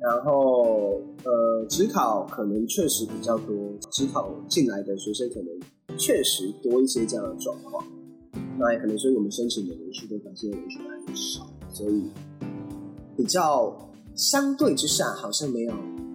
[0.00, 3.56] 然后呃，职考可能确实比较多，
[3.90, 7.84] 职考进来的学生可能确实多一些这样的状况。
[8.56, 12.04] 那也可能说我们申请的人数跟繁星的人数还很少，所以
[13.16, 13.76] 比较
[14.14, 15.74] 相对之下好像没有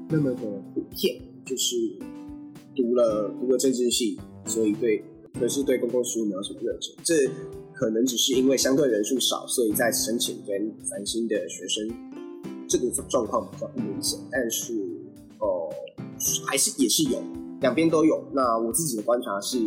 [0.10, 0.42] 那么的
[0.74, 1.76] 普遍，就是
[2.76, 5.04] 读了读了政治系，所以对
[5.38, 6.96] 可是对公共事务没有什么热情。
[7.04, 7.30] 这
[7.74, 11.88] 可能只是因为相对人数少，所以在申请跟繁星的学生
[12.68, 14.18] 这个状况比较不明显。
[14.32, 14.74] 但是，
[15.40, 15.70] 哦，
[16.46, 17.22] 还是也是有，
[17.62, 18.24] 两边都有。
[18.34, 19.60] 那我自己的观察是，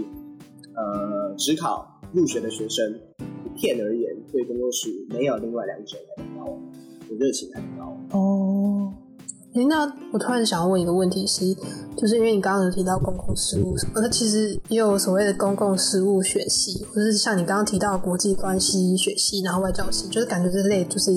[0.74, 6.58] 呃，只考入学的学生，普遍而已，对公共事务没有另外两者来的高，
[7.18, 7.96] 热情很高。
[8.18, 8.92] 哦。
[9.54, 11.54] 哎，那我突然想要问一个问题是，
[11.94, 21.11] 就是因为你刚刚有提到公共事务，那其实也有所谓的公共事务学系，或是像你刚刚提到国际关系学系，然后外交系，就是感觉这类就是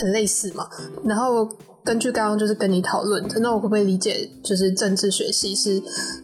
[0.00, 0.66] 很类似嘛。
[1.04, 1.46] 然后
[1.84, 5.74] 根据刚刚就是跟你讨论，那我会不会理解，就是政治学系是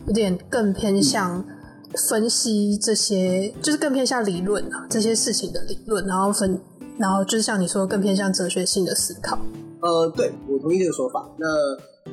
[0.06, 1.44] 有点更偏向
[2.08, 6.60] 分析这些，就是更偏向理论啊这些事情的理论，然后分，
[6.98, 9.38] 然后就是像你说更偏向哲学性的思考。
[9.80, 11.28] 呃，对我同意这个说法。
[11.38, 11.46] 那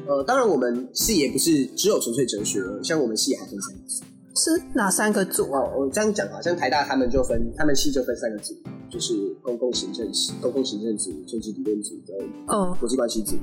[0.08, 4.04] 呃，当然我们系也不是只有纯粹哲学，像我们系还分三个组，
[4.36, 5.44] 是哪三个组？
[5.52, 8.54] 哦，我这样讲啊，像台大他们就分，他们系就分三个组，
[8.90, 12.18] 就是公共行政系、公共行政组、政治理论组跟
[12.48, 13.36] 嗯国际关系组。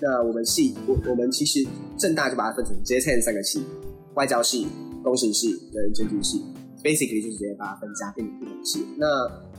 [0.00, 1.64] 那我们系，我我们其实
[1.96, 3.62] 正大就把它分成直接拆成三个系：
[4.14, 4.66] 外交系、
[5.02, 6.42] 工程系跟政治系。
[6.82, 8.84] Basically 就是直接把它分加定不同系。
[8.96, 9.06] 那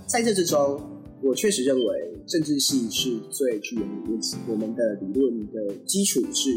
[0.05, 0.81] 在这之中。
[1.25, 6.49] 我确实认为政治系是最具有理论性，我们的理论的基础是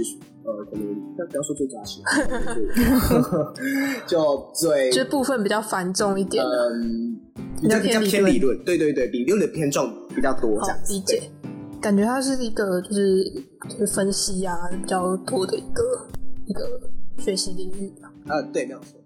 [0.43, 2.01] 呃，可能要不要说最扎实，
[4.09, 7.17] 就最 就是部分比较繁重一点，嗯，
[7.63, 11.31] 比较偏理论，对对对，理论的偏重比较多，这样理解。
[11.81, 13.23] 感觉它是一个就是
[13.71, 16.09] 就是分析啊比较多的一个
[16.47, 16.69] 一个
[17.19, 18.13] 学习领域吧。
[18.29, 19.01] 呃，对，没有错。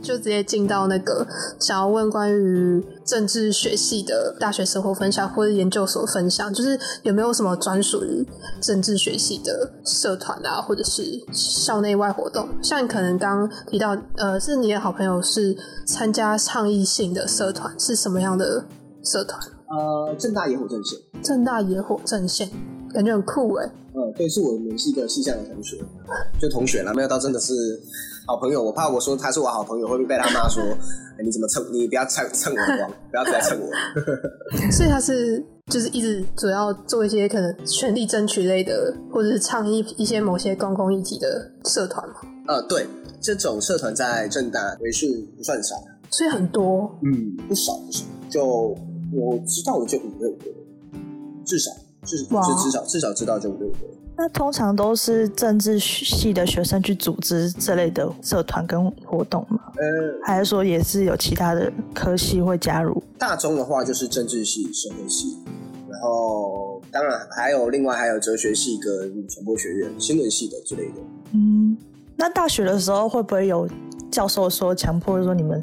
[0.00, 1.26] 就直接进到那个
[1.58, 8.24] 想要问关于政治学系的大学生活分享或者研究所分享，就是有没有什么专属于
[8.60, 12.48] 政治学系的社团啊，或者是校内外活动？
[12.62, 18.64] 像你可能刚提到，呃，是你的好朋友是参加倡议性的社团，是什么样的
[19.02, 19.38] 社团？
[19.66, 20.98] 呃，正大野火阵线。
[21.22, 22.48] 正大野火阵线，
[22.94, 23.70] 感觉很酷哎。
[23.94, 25.78] 呃，对，是我们系的系上的同学，
[26.38, 27.54] 就同学了，没有到真的是。
[28.26, 30.62] 好朋友，我怕我说他是我好朋友，会不会被他骂说
[31.24, 31.64] 你怎么蹭？
[31.72, 33.70] 你不要蹭蹭我光，不要再蹭我。
[34.70, 42.16] 所以他是就是一直主要做一些可能权力争取类的，或者是倡议一些某些公共议题的社团嘛？
[42.48, 42.86] 呃，对，
[43.18, 45.74] 这种社团在正大为数不算少，
[46.10, 48.04] 所以很多，嗯，不少不少。
[48.28, 48.44] 就
[49.10, 50.44] 我知道的就五六个，
[51.46, 51.70] 至少
[52.04, 53.78] 至至至少至少知道就五六个。
[54.20, 59.60] 那通常都是政治系的学生去组织这类的社团跟活动吗？
[59.76, 59.82] 呃，
[60.24, 63.00] 还是说也是有其他的科系会加入？
[63.16, 65.38] 大中的话就是政治系、社会系，
[65.88, 70.94] 然后当然还有另外还有哲学系跟传播学院、新闻系的之类的。
[71.34, 71.76] 嗯，
[72.16, 73.68] 那大学的时候会不会有
[74.10, 75.62] 教授说强迫说你们，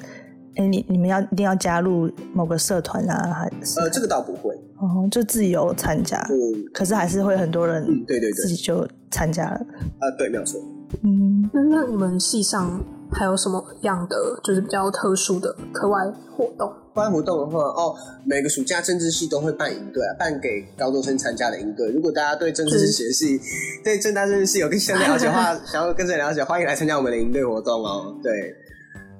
[0.57, 3.33] 哎，你你们要一定要加入某个社团啊？
[3.33, 6.35] 还是呃，这个倒不会，哦，就自由参加，嗯
[6.73, 9.55] 可是还是会很多人嗯，对对对，自己就参加了。
[9.99, 10.59] 啊，对，没有错。
[11.03, 12.79] 嗯，那那你们系上
[13.11, 15.99] 还有什么样的就是比较特殊的课外
[16.35, 16.69] 活动？
[16.93, 21.89] 课外活动的话，哦，每个暑假政治系都会办营队啊，办给高中生参加的营队。
[21.91, 23.37] 如果大家对政治学系、
[23.83, 28.15] 对政大政治系有更深了解的话， 想要更深了解，欢迎来参加我们的营队活动哦。
[28.23, 28.55] 对，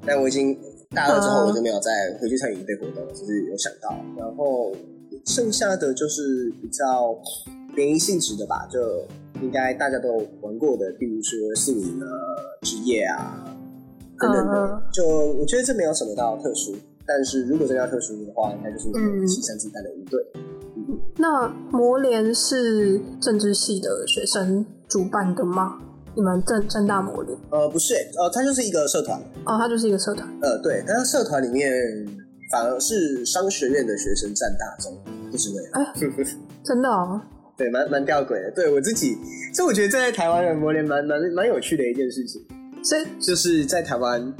[0.05, 0.57] 但我已经
[0.95, 3.93] 大二之后我就没有再回去参与营队活动了，只是有想到。
[4.17, 4.71] 然后
[5.25, 7.15] 剩下的就是比较
[7.75, 8.79] 联谊性质的吧，就
[9.41, 12.07] 应该大家都玩过的，比如说宿营啊、
[12.61, 13.43] 职业啊
[14.19, 14.53] 等等的。
[14.53, 16.73] 嗯就我觉得这没有什么到特殊，
[17.05, 20.23] 但是如果真的要特殊的话，应该就是我们嗯岐山自带的营队。
[21.17, 25.81] 那魔联是政治系的学生主办的吗？
[26.15, 29.19] 你们正正大模联呃，不是、呃，它就是一个社团。
[29.45, 30.27] 哦，它就是一个社团。
[30.41, 31.71] 呃，对，但是社团里面
[32.51, 34.97] 反而是商学院的学生占大宗，
[35.29, 35.93] 不知为哎
[36.63, 37.21] 真的哦，
[37.57, 38.51] 对，蛮蛮吊诡的。
[38.55, 39.17] 对我自己，
[39.53, 42.41] 所以我觉得在台湾的模联蛮蛮蛮有趣的一件事情，
[42.83, 44.33] 所以就是在台湾，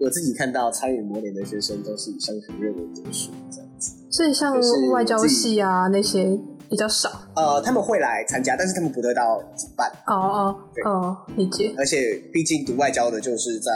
[0.00, 3.92] 我自己看到参与模联的学生都是以商学院为主数这样子。
[4.10, 4.58] 所以像
[4.90, 6.36] 外交系啊那些
[6.68, 7.08] 比较少。
[7.34, 11.74] 呃，他们会来参加，但是他们不得到主办，哦哦对哦，理解。
[11.78, 13.72] 而且毕竟读外交的，就是在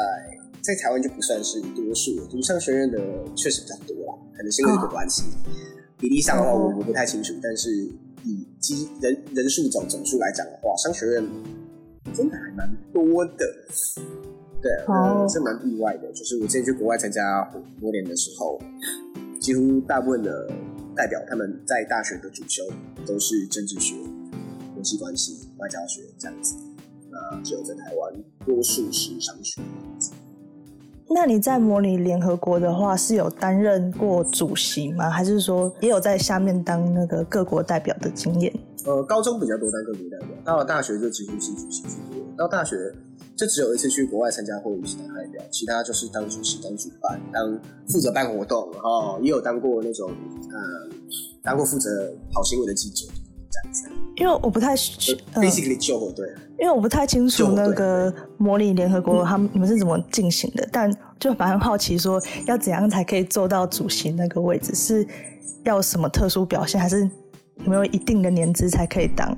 [0.61, 2.98] 在台湾就不算是多数，读商学院的
[3.35, 5.24] 确实比较多啦，可能是因为这个关系。
[5.98, 7.70] 比例上的话，哦我我不太清楚，但是
[8.24, 11.24] 以基人人数总总数来讲的话，商学院
[12.12, 13.46] 真的还蛮多的。
[14.61, 14.70] 对，
[15.28, 16.12] 是蛮意外的。
[16.12, 17.48] 就是我之前去国外参加
[17.81, 18.61] 模联的时候，
[19.40, 20.48] 几乎大部分的
[20.94, 22.62] 代表他们在大学的主修
[23.07, 23.96] 都是政治学、
[24.74, 26.55] 国际关系、外交学这样子。
[27.11, 28.12] 那只有在台湾，
[28.44, 29.61] 多数是商学。
[31.14, 35.11] 那你在模拟联合国的话，是有担任过主席吗？
[35.11, 38.52] 还是说也有在下面当那个各国代表的经验？
[38.87, 42.22] 呃，高中比较多当各国代表，到了大学就几乎是主席居多。
[42.37, 42.77] 到大学
[43.37, 50.11] 就只有一次去国外参加会议是当代表，其他就是当主席、当主办、当负责办活动，然后也有当过那种
[50.51, 50.97] 呃，
[51.42, 53.07] 当过负责跑新闻的记者
[53.51, 53.88] 这样子。
[54.16, 56.29] 因为我不太，basically 救火队。
[56.59, 65.05] 因为我不太清楚那个模拟联合国他们你们是怎么进行的，但就蛮好奇说要怎样才可以做到主席那个位置，是
[65.64, 67.03] 要什么特殊表现，还是
[67.64, 69.37] 有没有一定的年资才可以当？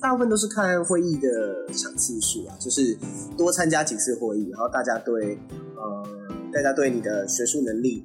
[0.00, 2.96] 大部分都是看会议的场次数啊，就是
[3.36, 5.38] 多参加几次会议，然后大家对
[5.76, 6.06] 呃，
[6.52, 8.04] 大家对你的学术能力，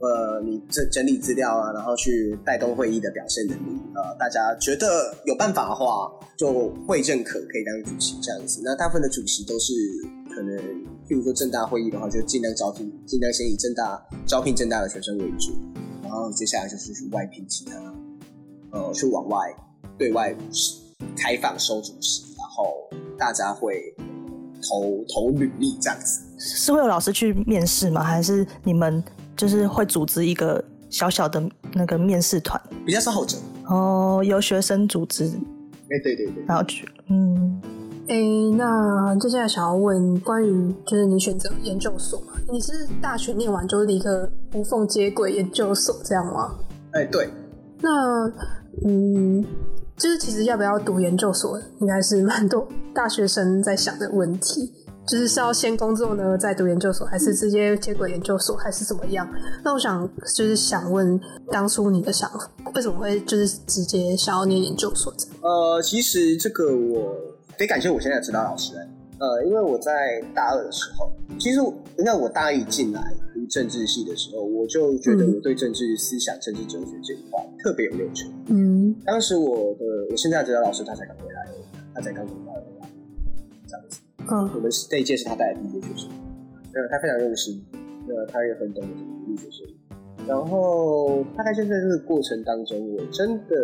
[0.00, 8.60] 呃，你整整理资料啊，然后去带动会议的表现能力，呃，大家觉得有办法的话，就会认可可以当主席这样子。
[8.64, 9.72] 那大部分的主席都是
[10.34, 10.56] 可能，
[11.08, 15.52] 譬如说正大会议的话，就尽量招聘，尽量先以正大招聘正大的学生为主，
[16.02, 17.72] 然后接下来就是去外聘其他，
[18.72, 19.54] 呃，去往外
[19.96, 20.34] 对外
[21.16, 23.94] 开放收主席，然后大家会
[24.68, 26.22] 投投履历这样子。
[26.38, 28.02] 是会有老师去面试吗？
[28.02, 29.02] 还是你们
[29.36, 32.60] 就是会组织一个小小的那个面试团？
[32.86, 33.36] 比较是后者。
[33.66, 37.60] 哦，由学生组织，哎、对对对，然后去，嗯，
[38.06, 42.32] 诶，那接下来想要问关于就是你选择研究所嘛？
[42.50, 46.54] 你是大学念完就立刻无缝接轨研究所这样吗？
[46.92, 47.28] 哎、对，
[47.82, 47.90] 那
[48.86, 49.44] 嗯，
[49.98, 54.72] 就是其实要不要读研究所，应该是蛮多大学生在想的问题。
[55.10, 59.26] 就是是要先工作呢，再读研究所，还是直接接轨研究所，还是怎么样？
[59.64, 61.18] 那我想就是想问，
[61.50, 65.10] 当初你的想法为什么会就是直接想要念研究所？
[65.40, 67.16] 呃，其实这个我
[67.56, 68.74] 得感谢我现在的指导老师、
[69.18, 71.60] 呃，因为我在大二的时候，其实
[71.96, 73.02] 你看我大一进来
[73.48, 78.30] 政治系的时候，我就觉得嗯我对政治思想、政治哲学这一块特别有热忱。
[78.48, 81.46] 嗯当时我的我现在的指导老师他才刚回来
[81.94, 82.54] 他才刚回来，
[83.66, 84.00] 这样子。
[84.30, 86.10] 嗯我们这一届是他带的第一届学生，
[86.74, 87.64] 呃，他非常用心，
[88.06, 89.66] 那他也很懂得怎么鼓励学生。
[90.26, 93.56] 然后大概就在这个过程当中，我真的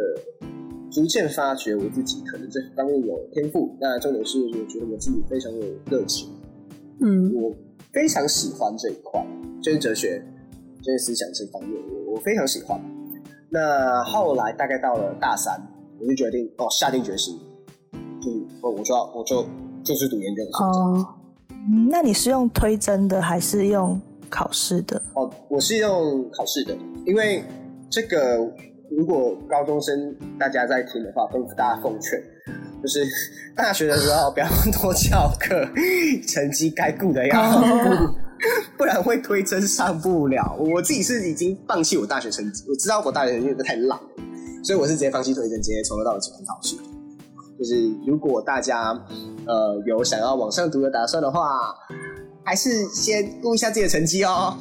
[0.90, 3.76] 逐渐发觉我自己可能这方面有天赋。
[3.78, 6.30] 那重点是，我觉得我自己非常有热情，
[7.00, 7.54] 嗯我
[7.94, 9.24] 非常喜欢这一块，
[9.62, 10.20] 就是哲学、
[10.82, 12.78] 就是思想这方面，我我非常喜欢。
[13.48, 15.56] 那后来大概到了大三，
[16.00, 17.38] 我就决定哦，下定决心，
[18.20, 18.32] 就
[18.92, 19.46] 要我就
[19.84, 20.66] 就是读研究生。
[20.66, 21.06] 哦，
[21.70, 25.00] 嗯那你是用推甄的还是用考试的？
[25.14, 26.76] 哦，我是用考试的，
[27.06, 27.44] 因为
[27.88, 28.38] 这个
[28.90, 32.20] 如果高中生大家在听的话，跟大家奉劝，
[32.84, 33.02] 就是
[33.56, 35.66] 大学的时候不要多翘课，
[36.28, 37.50] 成绩该顾的要
[37.82, 38.14] 顾，
[38.76, 40.54] 不然会推真上不了。
[40.58, 43.98] 我自己是已经放弃我大学成绩，我知道我大学成绩太烂，
[44.62, 46.76] 所以我是直接放弃推甄，直接从头到尾只看考试。
[47.58, 48.90] 就是如果大家
[49.46, 51.48] 呃有想要往上读的打算的话，
[52.44, 54.54] 还是先顾一下自己的成绩哦，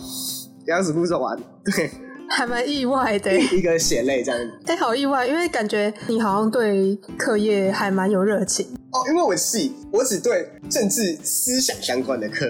[0.64, 1.38] 不要只顾着玩。
[1.66, 1.92] 对，
[2.36, 3.34] 还蛮意外的。
[3.40, 4.60] 一个血泪这样子。
[4.66, 8.66] 哎、好意外，因为感觉你好像对课业还蛮有热情。
[8.92, 12.46] 哦，因为我系我只对政治思想相关的课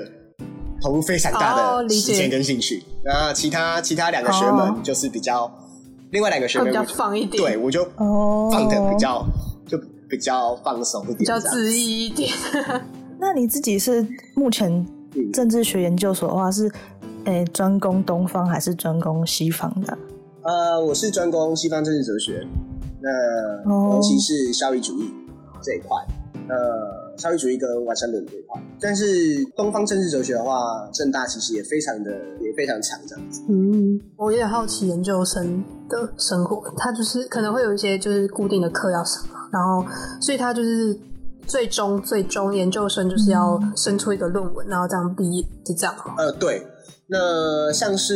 [0.81, 2.83] 投入非常大的时间跟兴趣。
[3.03, 5.51] 那其他其他两个学哦门就是比较，
[6.11, 9.25] 另外两个学门比较放一点对我就哦放的比较
[9.67, 9.77] 就
[10.09, 12.31] 比较放松一点，比较恣意一点。
[13.19, 14.05] 那你自己是
[14.35, 14.69] 目前
[15.15, 16.69] 嗯政治学研究所的话是，
[17.25, 19.97] 诶专攻东方还是专攻西方的？
[20.43, 22.45] 呃，我是专攻西方政治哲学，
[23.01, 25.09] 那哦尤其是效益主义
[25.61, 25.97] 这一块，
[26.49, 28.61] 呃，效益主义跟完善论这一块。
[28.81, 29.05] 但是
[29.55, 32.11] 东方政治哲学的话，正大其实也非常的
[32.41, 33.41] 也非常强这样子。
[33.47, 39.85] 嗯，我有点好奇研究生的生活，他就是可能会有一些就是固定的课要上，然后
[40.19, 40.99] 所以他就是
[41.47, 46.15] 最终最终研究生就是要生出一个论文，然后这样毕业，就这样吗？
[46.17, 46.67] 呃，对，
[47.13, 48.15] 那像是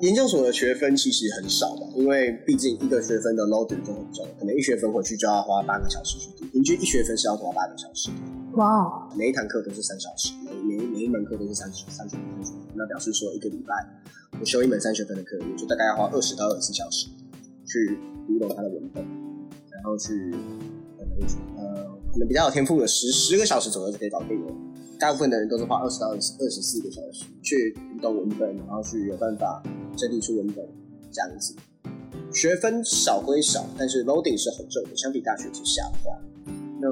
[0.00, 8.10] 研究所的学分其实很少嘛，因为毕竟一个学分的 loading 就很重，可能一学分回去就要花八个小时去读，平均一学分是要花八个小时，
[8.56, 13.74] 哇哦，每一堂课都是三小时，每每每一门课都是三十三十分钟，那表示说一个礼拜
[14.38, 17.06] 我修一门三学分的课，我就大概要花二十到二十四小时
[17.64, 19.02] 去读懂它的文本，
[19.72, 20.30] 然后去
[20.98, 21.18] 可能
[21.56, 24.52] 呃可能比较有天赋的十十个小时左右就可以搞定了。
[24.98, 29.62] 大部分的人都是花二十到二十二十四个小时去读懂文本，然后去有办法
[29.96, 30.56] 整理出文本
[31.12, 31.54] 这样子。
[32.32, 36.18] 学分少归少，但是 loading 是很重的，相比大学之下的话。
[36.80, 36.88] 那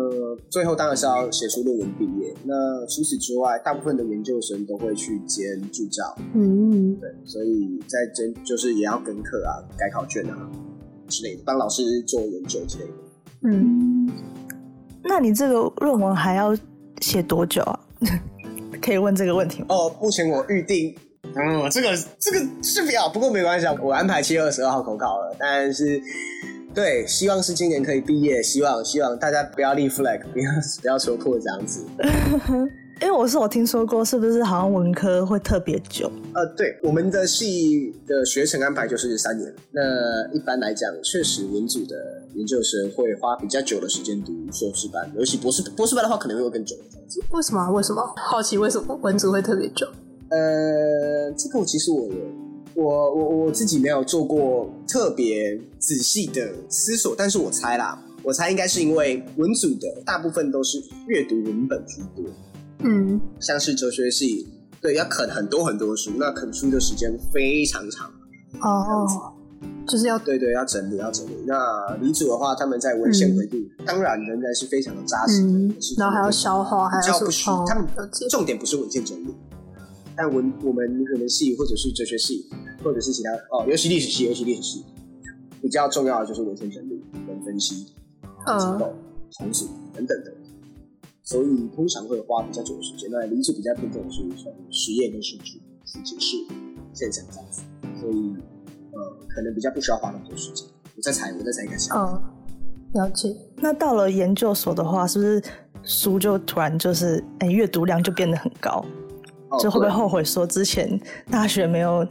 [0.51, 2.35] 最后当然是要写出论文毕业。
[2.45, 6.03] 那除此之外，大部分的研究生都会去兼助教，
[6.35, 10.51] 嗯，对，所以在兼就是也要跟课啊、改考卷啊
[11.09, 12.93] 之类的，帮老师做研究之类的。
[13.43, 14.11] 嗯，
[15.05, 16.57] 那你这个论文还要
[17.01, 17.81] 写多久啊？
[18.83, 19.67] 可以问这个问题吗？
[19.71, 20.95] 哦，目前我预定，
[21.35, 26.01] 嗯，这个这个是不要，不过没关系啊，我安排七月二十二号口考了，但是
[26.75, 30.51] 对，希望是今年可以毕业，希望希望大家不要立 flag，不要
[30.83, 31.85] 不要说破这样子。
[33.03, 36.11] 因为我是我听说过，是不是好像文科会特别久？
[36.33, 39.53] 呃，对，我们的系的学程安排就是三年。
[39.71, 39.83] 那
[40.33, 41.95] 一般来讲，确实文组的
[42.35, 47.21] 研究生会花比较久的时间读硕士班，尤其博士博士班的话，可能会更久这样子。
[47.33, 47.71] 为什么啊？
[47.71, 48.15] 为什么？
[48.17, 49.87] 好奇为什么文组会特别久？
[50.31, 52.09] 呃，这个其实我
[52.75, 62.25] 我我我自己没有做过特别仔细的思索，但是我猜啦，我猜应该是因为文组的大部分都是阅读文本居多，
[62.87, 64.47] 嗯，像是哲学系，
[64.81, 68.11] 对，要啃很多很多书，那啃书的时间非常长。
[68.61, 69.35] 哦，
[69.87, 71.33] 就是要对对，要整理，要整理。
[71.47, 77.87] 那理组的话，他们在文献维度，当然仍然是非常的扎实的，嗯，然后还要消化，还要不需，哦他们
[78.31, 79.35] 重点不是文献整理，
[80.17, 82.49] 但文我们我们系或者是哲学系，
[82.83, 84.85] 或者是其他哦，尤其历史系，尤其历史系，
[85.61, 87.93] 比较重要的就是文献整理跟分析、结
[88.47, 88.79] 嗯。
[88.79, 88.95] 构、
[89.33, 90.33] 重组等等的。
[91.27, 93.11] 所以通常会花比较久的时间。
[93.11, 96.37] 那理组比较偏重的是从实验跟数据去解释
[96.95, 97.63] 现象这样子，
[98.01, 98.35] 所以
[98.93, 100.65] 呃，可能比较不需要花那么多时间。
[100.97, 101.91] 我在猜，我在猜应该是。
[101.93, 102.23] 嗯，
[102.95, 103.37] 了解。
[103.57, 105.43] 那到了研究所的话，是不是
[105.83, 108.85] 书就突然就是哎阅读量就变得很高？
[109.49, 111.01] 哦就会不会后悔说之前
[111.31, 112.07] 大学没有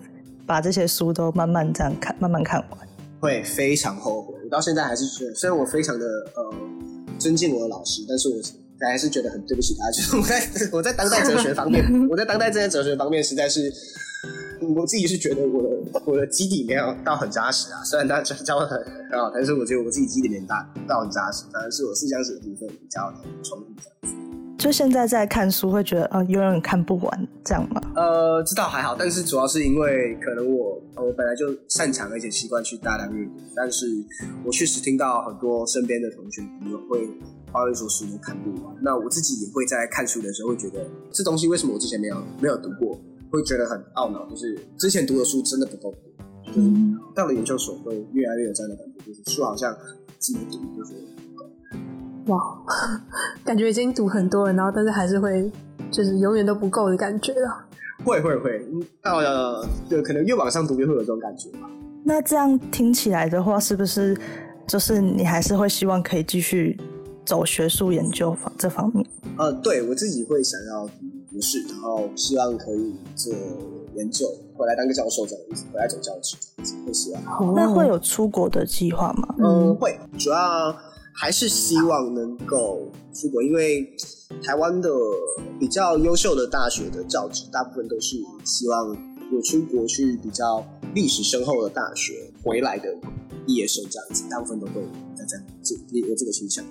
[0.45, 2.79] 把这些书都慢慢这样看，慢慢看完？
[3.21, 4.33] 会非常后悔。
[4.43, 6.05] 我到现在还是觉得，虽然我非常的
[6.35, 6.53] 呃
[7.17, 8.35] 尊敬我的老师，但是我
[8.81, 9.89] 还是觉得很对不起他。
[9.91, 13.71] 就是我在我在当代哲学方面， 我在当代这些哲学方面实在是，
[14.75, 17.83] 我自己是觉得我的我的基底没有到很扎实啊。
[17.83, 18.77] 虽然他教教的很
[19.11, 23.13] 很好，但是我觉得我自己基底没大到很扎实，反而是我思想史的部分比较
[23.43, 24.21] 充裕这样子。
[24.57, 27.81] 就现在在看书会觉得哦，永远看不完这样吗？
[27.93, 33.85] 呃，知道还好，但是主要是因为可能我我本来就擅长而且习惯去大量阅读，但是
[34.45, 37.05] 我确实听到很多身边的同学朋友会
[37.55, 38.75] 抱怨说书都看不完。
[38.81, 42.99] 那我自己也会在看书的时候会觉得这东西为什么我之前没有没有读过，
[43.31, 45.99] 会觉得很懊恼，就是之前读的书真的不够多。
[46.53, 46.69] 就是
[47.15, 49.73] 到了研究所会越来越有这样的感觉，就是书好像
[50.19, 50.93] 自己读就是
[51.33, 52.33] 不够。
[52.33, 52.39] 哇，
[53.45, 55.49] 感觉已经读很多了，然后但是还是会
[55.89, 57.65] 就是永远都不够的感觉了。
[58.03, 58.61] 会会会，
[59.01, 61.69] 到了对可能越往上读越会有这种感觉吧。
[62.03, 64.15] 那这样听起来的话，是不是
[64.67, 66.79] 就是你还是会希望可以继续
[67.25, 69.05] 走学术研究方这方面？
[69.37, 70.93] 呃，对我自己会想要读
[71.31, 73.33] 博士，然后希望可以做
[73.95, 77.55] 研究，回来当个教授这样子，回来走教职这样子，会希望。
[77.55, 79.35] 那会有出国的计划吗？
[79.39, 80.73] 嗯，会，主要
[81.13, 83.85] 还是希望能够出国，因为
[84.43, 84.89] 台湾的
[85.59, 88.95] 比较优秀的大学的教职，大部分都是希望
[89.33, 92.95] 有出国去比较历史深厚的大学回来的
[93.45, 94.73] 毕业生这样子，大部分都会
[95.15, 96.63] 在这样这有这个倾向。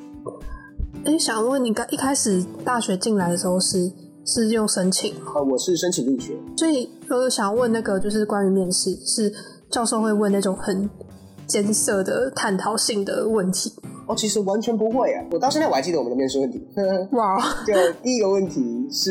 [1.05, 3.91] 哎，想问你，刚一开始大学进来的时候是
[4.25, 5.33] 是用申请吗？
[5.35, 9.33] 呃，我是申请入学，所以我想问那个，就是关于面试，是
[9.71, 10.89] 教授会问那种很
[11.47, 13.73] 艰涩的探讨性的问题？
[14.07, 15.25] 哦，其实完全不会啊！
[15.31, 16.61] 我到现在我还记得我们的面试问题。
[17.13, 17.39] 哇！
[17.67, 17.73] 就
[18.03, 19.11] 第一个问题是，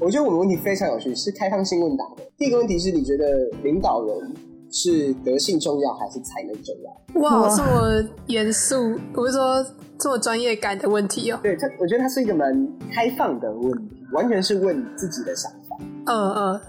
[0.00, 2.22] 我觉得我们问题非常有趣，是开放性问答的。
[2.36, 3.24] 第一个问题是你觉得
[3.62, 4.34] 领导人
[4.70, 7.20] 是德性重要还是才能重要？
[7.22, 8.76] 哇，这么严肃，
[9.14, 9.64] 我是说
[9.98, 11.38] 这么专业感的问题哦。
[11.42, 15.76] 对，它我觉得它是一个蛮开放的问题，完全是问自己的想法。
[16.06, 16.60] 嗯嗯。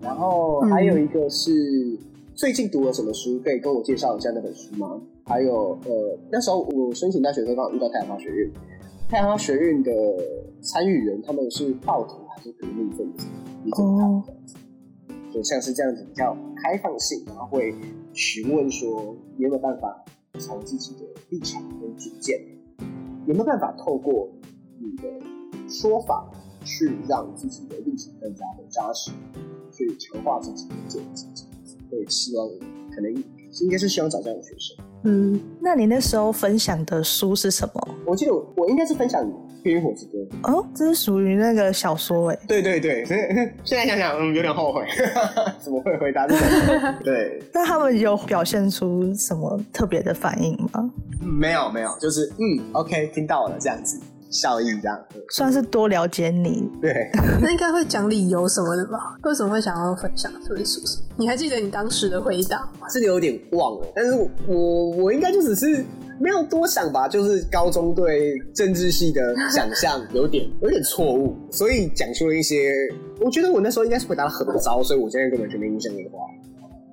[0.00, 1.50] 然后还有一个是
[2.34, 5.00] 最近读了什么书，可以跟我介绍一下那本书吗？
[5.24, 8.50] 还有呃，那时候我申请大学的时候刚好遇到太阳花学院，
[9.08, 9.92] 太阳花学院的
[10.60, 13.26] 参与人他们是暴徒还是革命分子？
[13.64, 14.34] 你怎么看？
[15.32, 17.74] 就像是这样子比较开放性，然后会
[18.12, 20.04] 询问说有没有办法
[20.38, 22.38] 从自己的立场跟主见，
[23.26, 24.28] 有没有办法透过
[24.78, 25.08] 你的
[25.68, 26.30] 说法
[26.64, 29.10] 去让自己的立场更加的扎实，
[29.72, 31.26] 去强化自己的见解，
[31.90, 32.46] 会希望
[32.94, 34.76] 可能应该是希望找这样的学生。
[35.04, 37.94] 嗯，那你那时候分享的书是什么？
[38.06, 39.24] 我记得我我应该是分享
[39.62, 40.18] 《冰与火之歌》
[40.52, 42.38] 哦，这是属于那个小说哎。
[42.48, 43.20] 对对对，所以
[43.64, 44.84] 现在想想，嗯，有点后悔，
[45.60, 46.94] 怎么会回答这个？
[47.04, 47.42] 对。
[47.52, 50.90] 那他们有表现出什么特别的反应吗？
[51.20, 53.98] 没有没有，就是嗯，OK，听到了这样子。
[54.30, 54.98] 效应这样，
[55.28, 56.66] 算是多了解你。
[56.80, 57.10] 对，
[57.42, 58.98] 那应该会讲理由什么的吧？
[59.24, 60.80] 为什么会想要分享这本书？
[61.18, 62.88] 你还记得你当时的回答吗？
[62.88, 64.12] 是有点忘了，但是
[64.46, 65.84] 我我应该就只是
[66.22, 72.70] 没有多想吧，就是高中对政治系的想象有点有点错误，所以讲出了一些，
[73.20, 76.20] 我觉得我那时候应该是回答的很糟，所以我现在根本就没印象的话，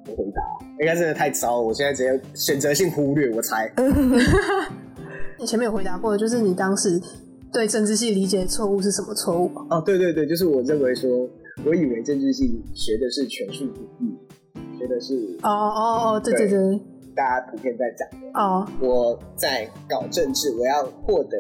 [0.08, 0.42] 我回答
[0.80, 3.72] 应该真的太糟，我现在直接选择性忽略，我猜。
[5.38, 7.00] 你前面有回答过，就是你当时。
[7.52, 9.50] 对政治系理解错误是什么错误？
[9.72, 11.28] 哦，对对对，就是我认为说，
[11.66, 14.14] 我以为政治系学的是权术主义，
[14.78, 16.80] 学的是哦哦哦，对对对，
[17.20, 18.40] 大家普遍在讲的。
[18.40, 21.38] 哦，我在搞政治，我要获得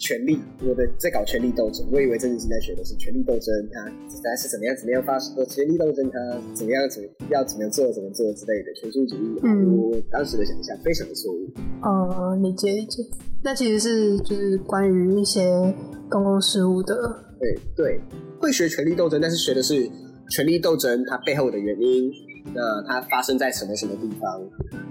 [0.00, 3.86] 权力，我的在搞权力斗争，我以为政治系在学的是权力斗争，它
[4.24, 6.18] 它是怎么样怎么样发生的权力斗争，它
[6.52, 7.00] 怎么样怎
[7.30, 11.48] 要怎么做怎么做之类的权术主义，嗯，我当时的想象非常的错误，
[11.82, 13.00] 哦，理解理解。
[13.44, 15.72] 那其实是就是关于一些
[16.08, 16.94] 公共事务的，
[17.38, 18.00] 对对，
[18.40, 19.88] 会学权力斗争，但是学的是
[20.30, 22.10] 权力斗争它背后的原因，
[22.54, 24.40] 那它发生在什么什么地方，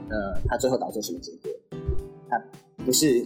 [0.10, 0.16] 那
[0.48, 1.52] 它最后导致什么结果？
[2.30, 2.42] 它
[2.86, 3.26] 不是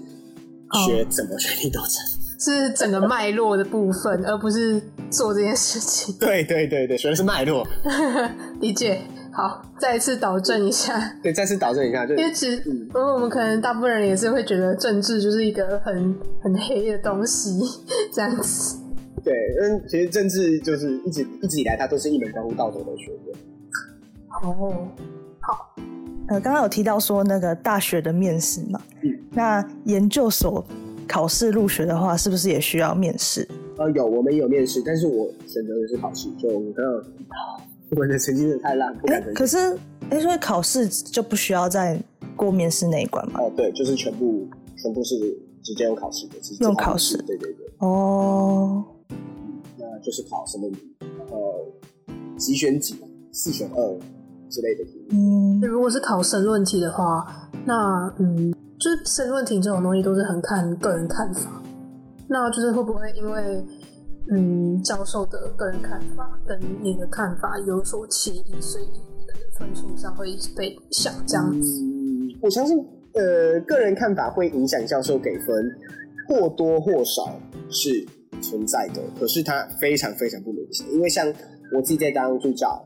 [0.86, 2.02] 学怎么权力斗争，
[2.40, 6.16] 是整个脉络的部分，而不是做这件事情。
[6.20, 7.68] 对对对对，学的是脉络，
[8.60, 9.02] 理解。
[9.36, 11.18] 好，再一次导正一下。
[11.24, 17.60] 对，再次导正一下，就因为其实，因为我们可能大部分人也是会觉得政治就是一个很很黑的东西，
[18.14, 18.78] 这样子。
[19.24, 23.36] 对，嗯，其实政治就是一直一直以来，它都是一门关乎道德的学问。
[24.44, 24.88] 哦，
[25.40, 25.76] 好。
[26.28, 30.64] 呃，刚刚有提到说那个大学的面试嘛，嗯，那研究所
[31.08, 33.48] 考试入学的话，是不是也需要面试？
[33.78, 37.04] 呃，有，我们有面试，但是我选择的是考试，就我刚刚。
[37.96, 39.78] 我的成绩真的太烂，不敢可是，
[40.10, 42.00] 哎，所以考试就不需要再
[42.36, 43.40] 过面试那一关吗？
[43.40, 45.16] 哦，对，就是全部全部是
[45.62, 47.68] 直接用考试的，用考试，对对对。
[47.80, 48.84] 哦，
[49.78, 50.68] 那就是考什么？
[51.30, 52.96] 呃，几选几，
[53.32, 54.00] 四选二
[54.54, 55.08] 之类的题。
[55.10, 61.62] 嗯，如果是考申论题的话，那嗯，就是申论题这种东西都是很看个人看法。
[62.28, 63.66] 那就是会不会因为？
[64.32, 68.86] 嗯，教授的个人看法跟你的看法有所歧义，所以
[69.60, 71.14] 分数上会被影响。
[71.28, 71.84] 这样子，
[72.40, 72.78] 我相信，
[73.16, 75.70] 呃，个人看法会影响教授给分，
[76.30, 77.38] 或多或少
[77.70, 77.90] 是
[78.42, 79.02] 存在的。
[79.20, 81.28] 可是它非常非常不明显，因为像
[81.76, 82.82] 我自己在当助教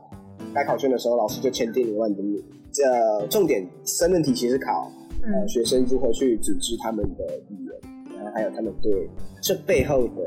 [0.54, 2.42] 改考卷的时候，老师就签订了万定律。
[2.72, 4.90] 这重点申论题其实考
[5.22, 7.74] 呃学生如何去组织他们的语言。
[8.16, 9.08] 然后还有他们对
[9.40, 10.22] 这背后的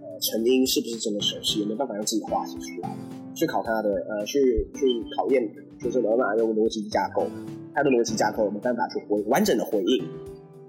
[0.00, 2.90] 呃成因是不是真的熟悉，有没有办法用自己的话写出来，
[3.34, 4.84] 去考他的呃去去
[5.16, 5.48] 考验，
[5.78, 7.24] 就是有没有办法用逻辑架构，
[7.72, 10.04] 他的逻辑架构有没有办法去回完整的回应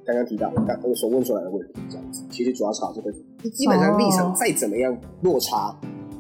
[0.06, 3.12] 刚刚提到刚我所问出来的问题，这样子，其实主要是考这个，
[3.50, 5.76] 基本上立场再怎么样落差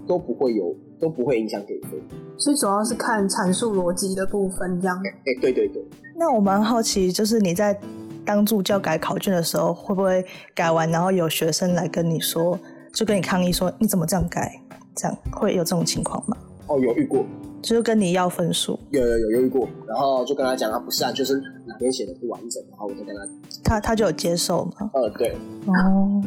[0.08, 1.91] 都不会有都不会影响给分。
[2.38, 4.97] 所以主要是看阐述逻辑的部分，这样。
[4.97, 5.84] 哎、对对对，
[6.16, 7.80] 那我蛮好奇，就是你在
[8.26, 12.58] 当助教改考卷的时候，会不会改完，然后有学生来跟你说，
[12.93, 14.60] 就跟你抗议说你怎么这样改？
[14.95, 16.36] 这样会有这种情况吗？
[16.68, 17.24] 哦，有遇过，
[17.62, 21.36] 就是跟你要分数，有有有犹豫过，然后就跟他讲啊，不是啊，就是
[21.66, 23.22] 哪边写的不完整，然后我就跟他，
[23.64, 24.89] 他他就有接受吗？
[24.93, 25.38] 呃，对，
[25.68, 26.22] 哦，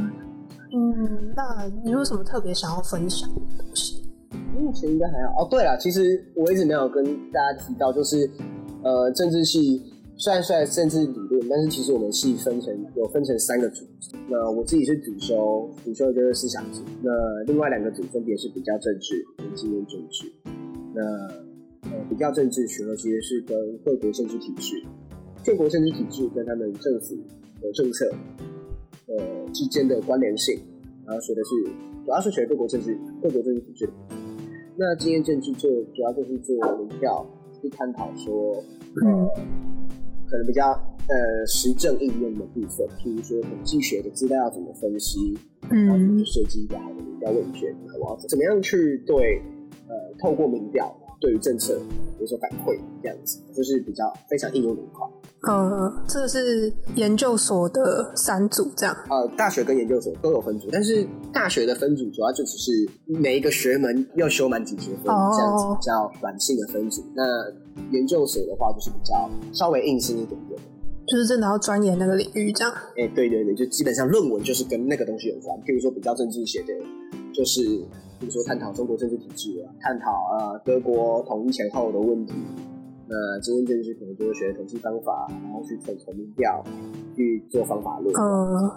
[0.73, 4.03] 嗯，那你有什么特别想要分享的东西？
[4.59, 5.43] 目前应该还好。
[5.43, 8.31] 哦，对了，其实我一直没有跟大家提到，就是
[8.83, 9.83] 呃，政治系
[10.17, 13.85] 虽然算政治理论，但是其实我们系分成有分成三个组。
[14.29, 16.83] 那我自己是主修，主修的就是思想组。
[17.03, 17.11] 那
[17.45, 20.31] 另外两个组分别是比较政治跟经验政治。
[20.95, 21.03] 那
[21.91, 24.77] 呃，比较政治学的其实是跟各国政治体制、
[25.45, 27.17] 各国政治体制跟他们政府
[27.61, 28.07] 的政策
[29.11, 30.59] 呃之间的关联性，
[31.07, 31.51] 然后学的是
[32.05, 33.91] 主要是学各国政治、各国政治体制。
[34.77, 37.27] 那经验政治就主要就是做民调，
[37.61, 38.55] 去探讨说，
[39.05, 39.29] 呃，
[40.27, 40.71] 可能比较
[41.09, 45.37] 呃实证应用的部分，譬如说统计学的资料要怎么分析，
[45.69, 49.43] 然后嗯去设计一个好的民调问卷，然后我要怎么样去对
[49.87, 50.91] 呃透过民调
[51.21, 51.79] 对于政策
[52.19, 55.07] 有所反馈，这样子就是比较非常应用的一块。
[55.49, 58.95] 呃，这是研究所的三组这样。
[59.09, 62.71] 呃，大学跟研究所都有分组，但是大学的分组主要就只是
[63.07, 67.03] 每一个学门要修满几学分、哦这样子比较软性的分组。
[67.15, 67.23] 那
[67.91, 70.61] 研究所的话就是比较稍微硬性一点点。
[71.07, 72.73] 就是真的要钻研那个领域，这样。
[72.97, 75.59] 哎、对对对，就基本上论文就是跟那个东西有关。
[75.61, 76.75] 譬如说比较政治写的，
[77.33, 77.63] 就是
[78.21, 82.35] 比如说探讨中国政治体制啊，探讨呃德国统一前后的问题。
[83.13, 86.65] 那今天政治可能就会学统计方法，然后去统筹民调，
[87.17, 88.15] 去做方法论。
[88.15, 88.71] 嗯，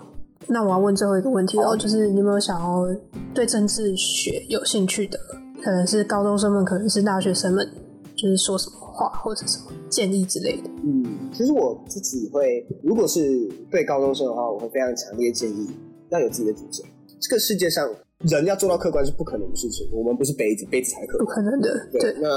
[0.48, 2.84] 那我要问最后一个问题哦，就是你有没有想要
[3.32, 5.20] 对政治学有兴趣的，
[5.62, 7.70] 可能是高中生们，可能是大学生们，
[8.16, 10.70] 就是说什么话或者什么建议之类的。
[10.84, 15.70] 嗯，其实我自己会，如果是对高中生的话，我会非常强烈建议
[16.10, 16.84] 要有自己的主见。
[17.20, 17.88] 这个世界上
[18.24, 21.32] 人要做到客观是不可能的事情，我们不是杯子，杯子才可能不。
[21.32, 22.30] 可能的，对，对，那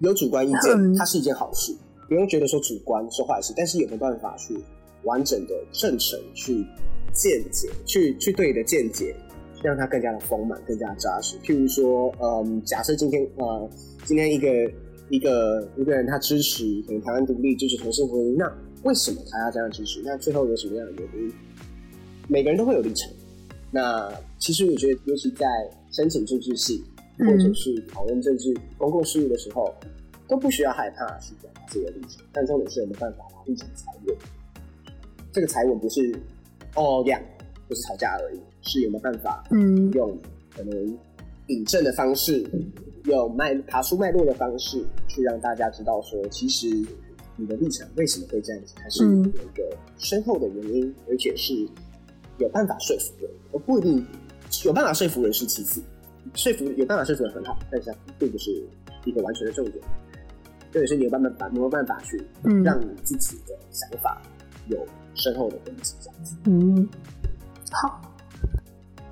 [0.00, 1.72] 有主观意见，嗯它是一件好事，
[2.08, 4.58] 不用觉得说主观是坏事，但是有没有办法去
[5.04, 6.64] 完整的正诚去
[7.12, 9.14] 见解，去去对你的见解，
[9.62, 11.36] 让它更加的丰满，更加扎实。
[11.44, 13.70] 譬如说，嗯，假设今天呃，
[14.04, 14.48] 今天一个
[15.10, 18.52] 一个一个人他支持可能台湾独立，支持同性婚姻，那
[18.82, 20.02] 为什么他要这样支持？
[20.04, 21.32] 那最后有什么样的原因？
[22.26, 23.08] 每个人都会有立场。
[23.70, 25.46] 那其实我觉得，尤其在
[25.90, 26.84] 申请政治系
[27.18, 29.72] 或者嗯是讨论政治公共事务的时候，
[30.28, 34.16] 都不需要害怕去表达自己的立场，但重点是有没有办法把立场裁稳。
[35.32, 36.12] 这个裁稳不是
[36.74, 37.20] 哦样，
[37.68, 39.90] 不是吵架而已，是有没有办法嗯。
[39.92, 40.18] 用
[40.56, 40.98] 可能
[41.46, 42.44] 引证的方式，
[43.04, 46.66] 用脉爬出脉络的方式，去让大家知道说，其实
[47.36, 51.54] 你的立场为什么会这样子，它是有嗯一个深厚的原因，而且是
[52.40, 54.04] 有办法说服人，而不一定
[54.64, 55.80] 有办法说服人是其次，
[56.34, 58.50] 说服有办法说服人很好，但是它并不是
[59.04, 59.76] 一个完全的重点。
[60.72, 64.22] 这也是你有办法没有办法去嗯让你自己的想法
[64.68, 64.78] 有
[65.14, 66.36] 深厚的根基，这样子。
[66.44, 66.88] 嗯，
[67.70, 68.00] 好。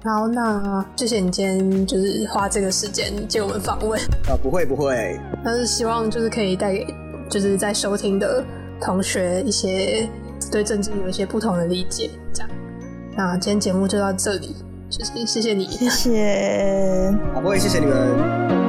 [0.04, 6.86] 好，那谢谢你今天就是花这个时间接我们访问，啊，不会不会，但是希望就是可以带给
[7.28, 8.44] 就是在收听的
[8.80, 10.08] 同学一些
[10.52, 12.50] 对政治有一些不同的理解，这样。
[13.18, 14.54] 那今天节目就到这里，
[14.88, 15.66] 就是谢谢你。
[15.66, 17.12] 谢谢。
[17.34, 18.67] 好，不会，谢谢你们。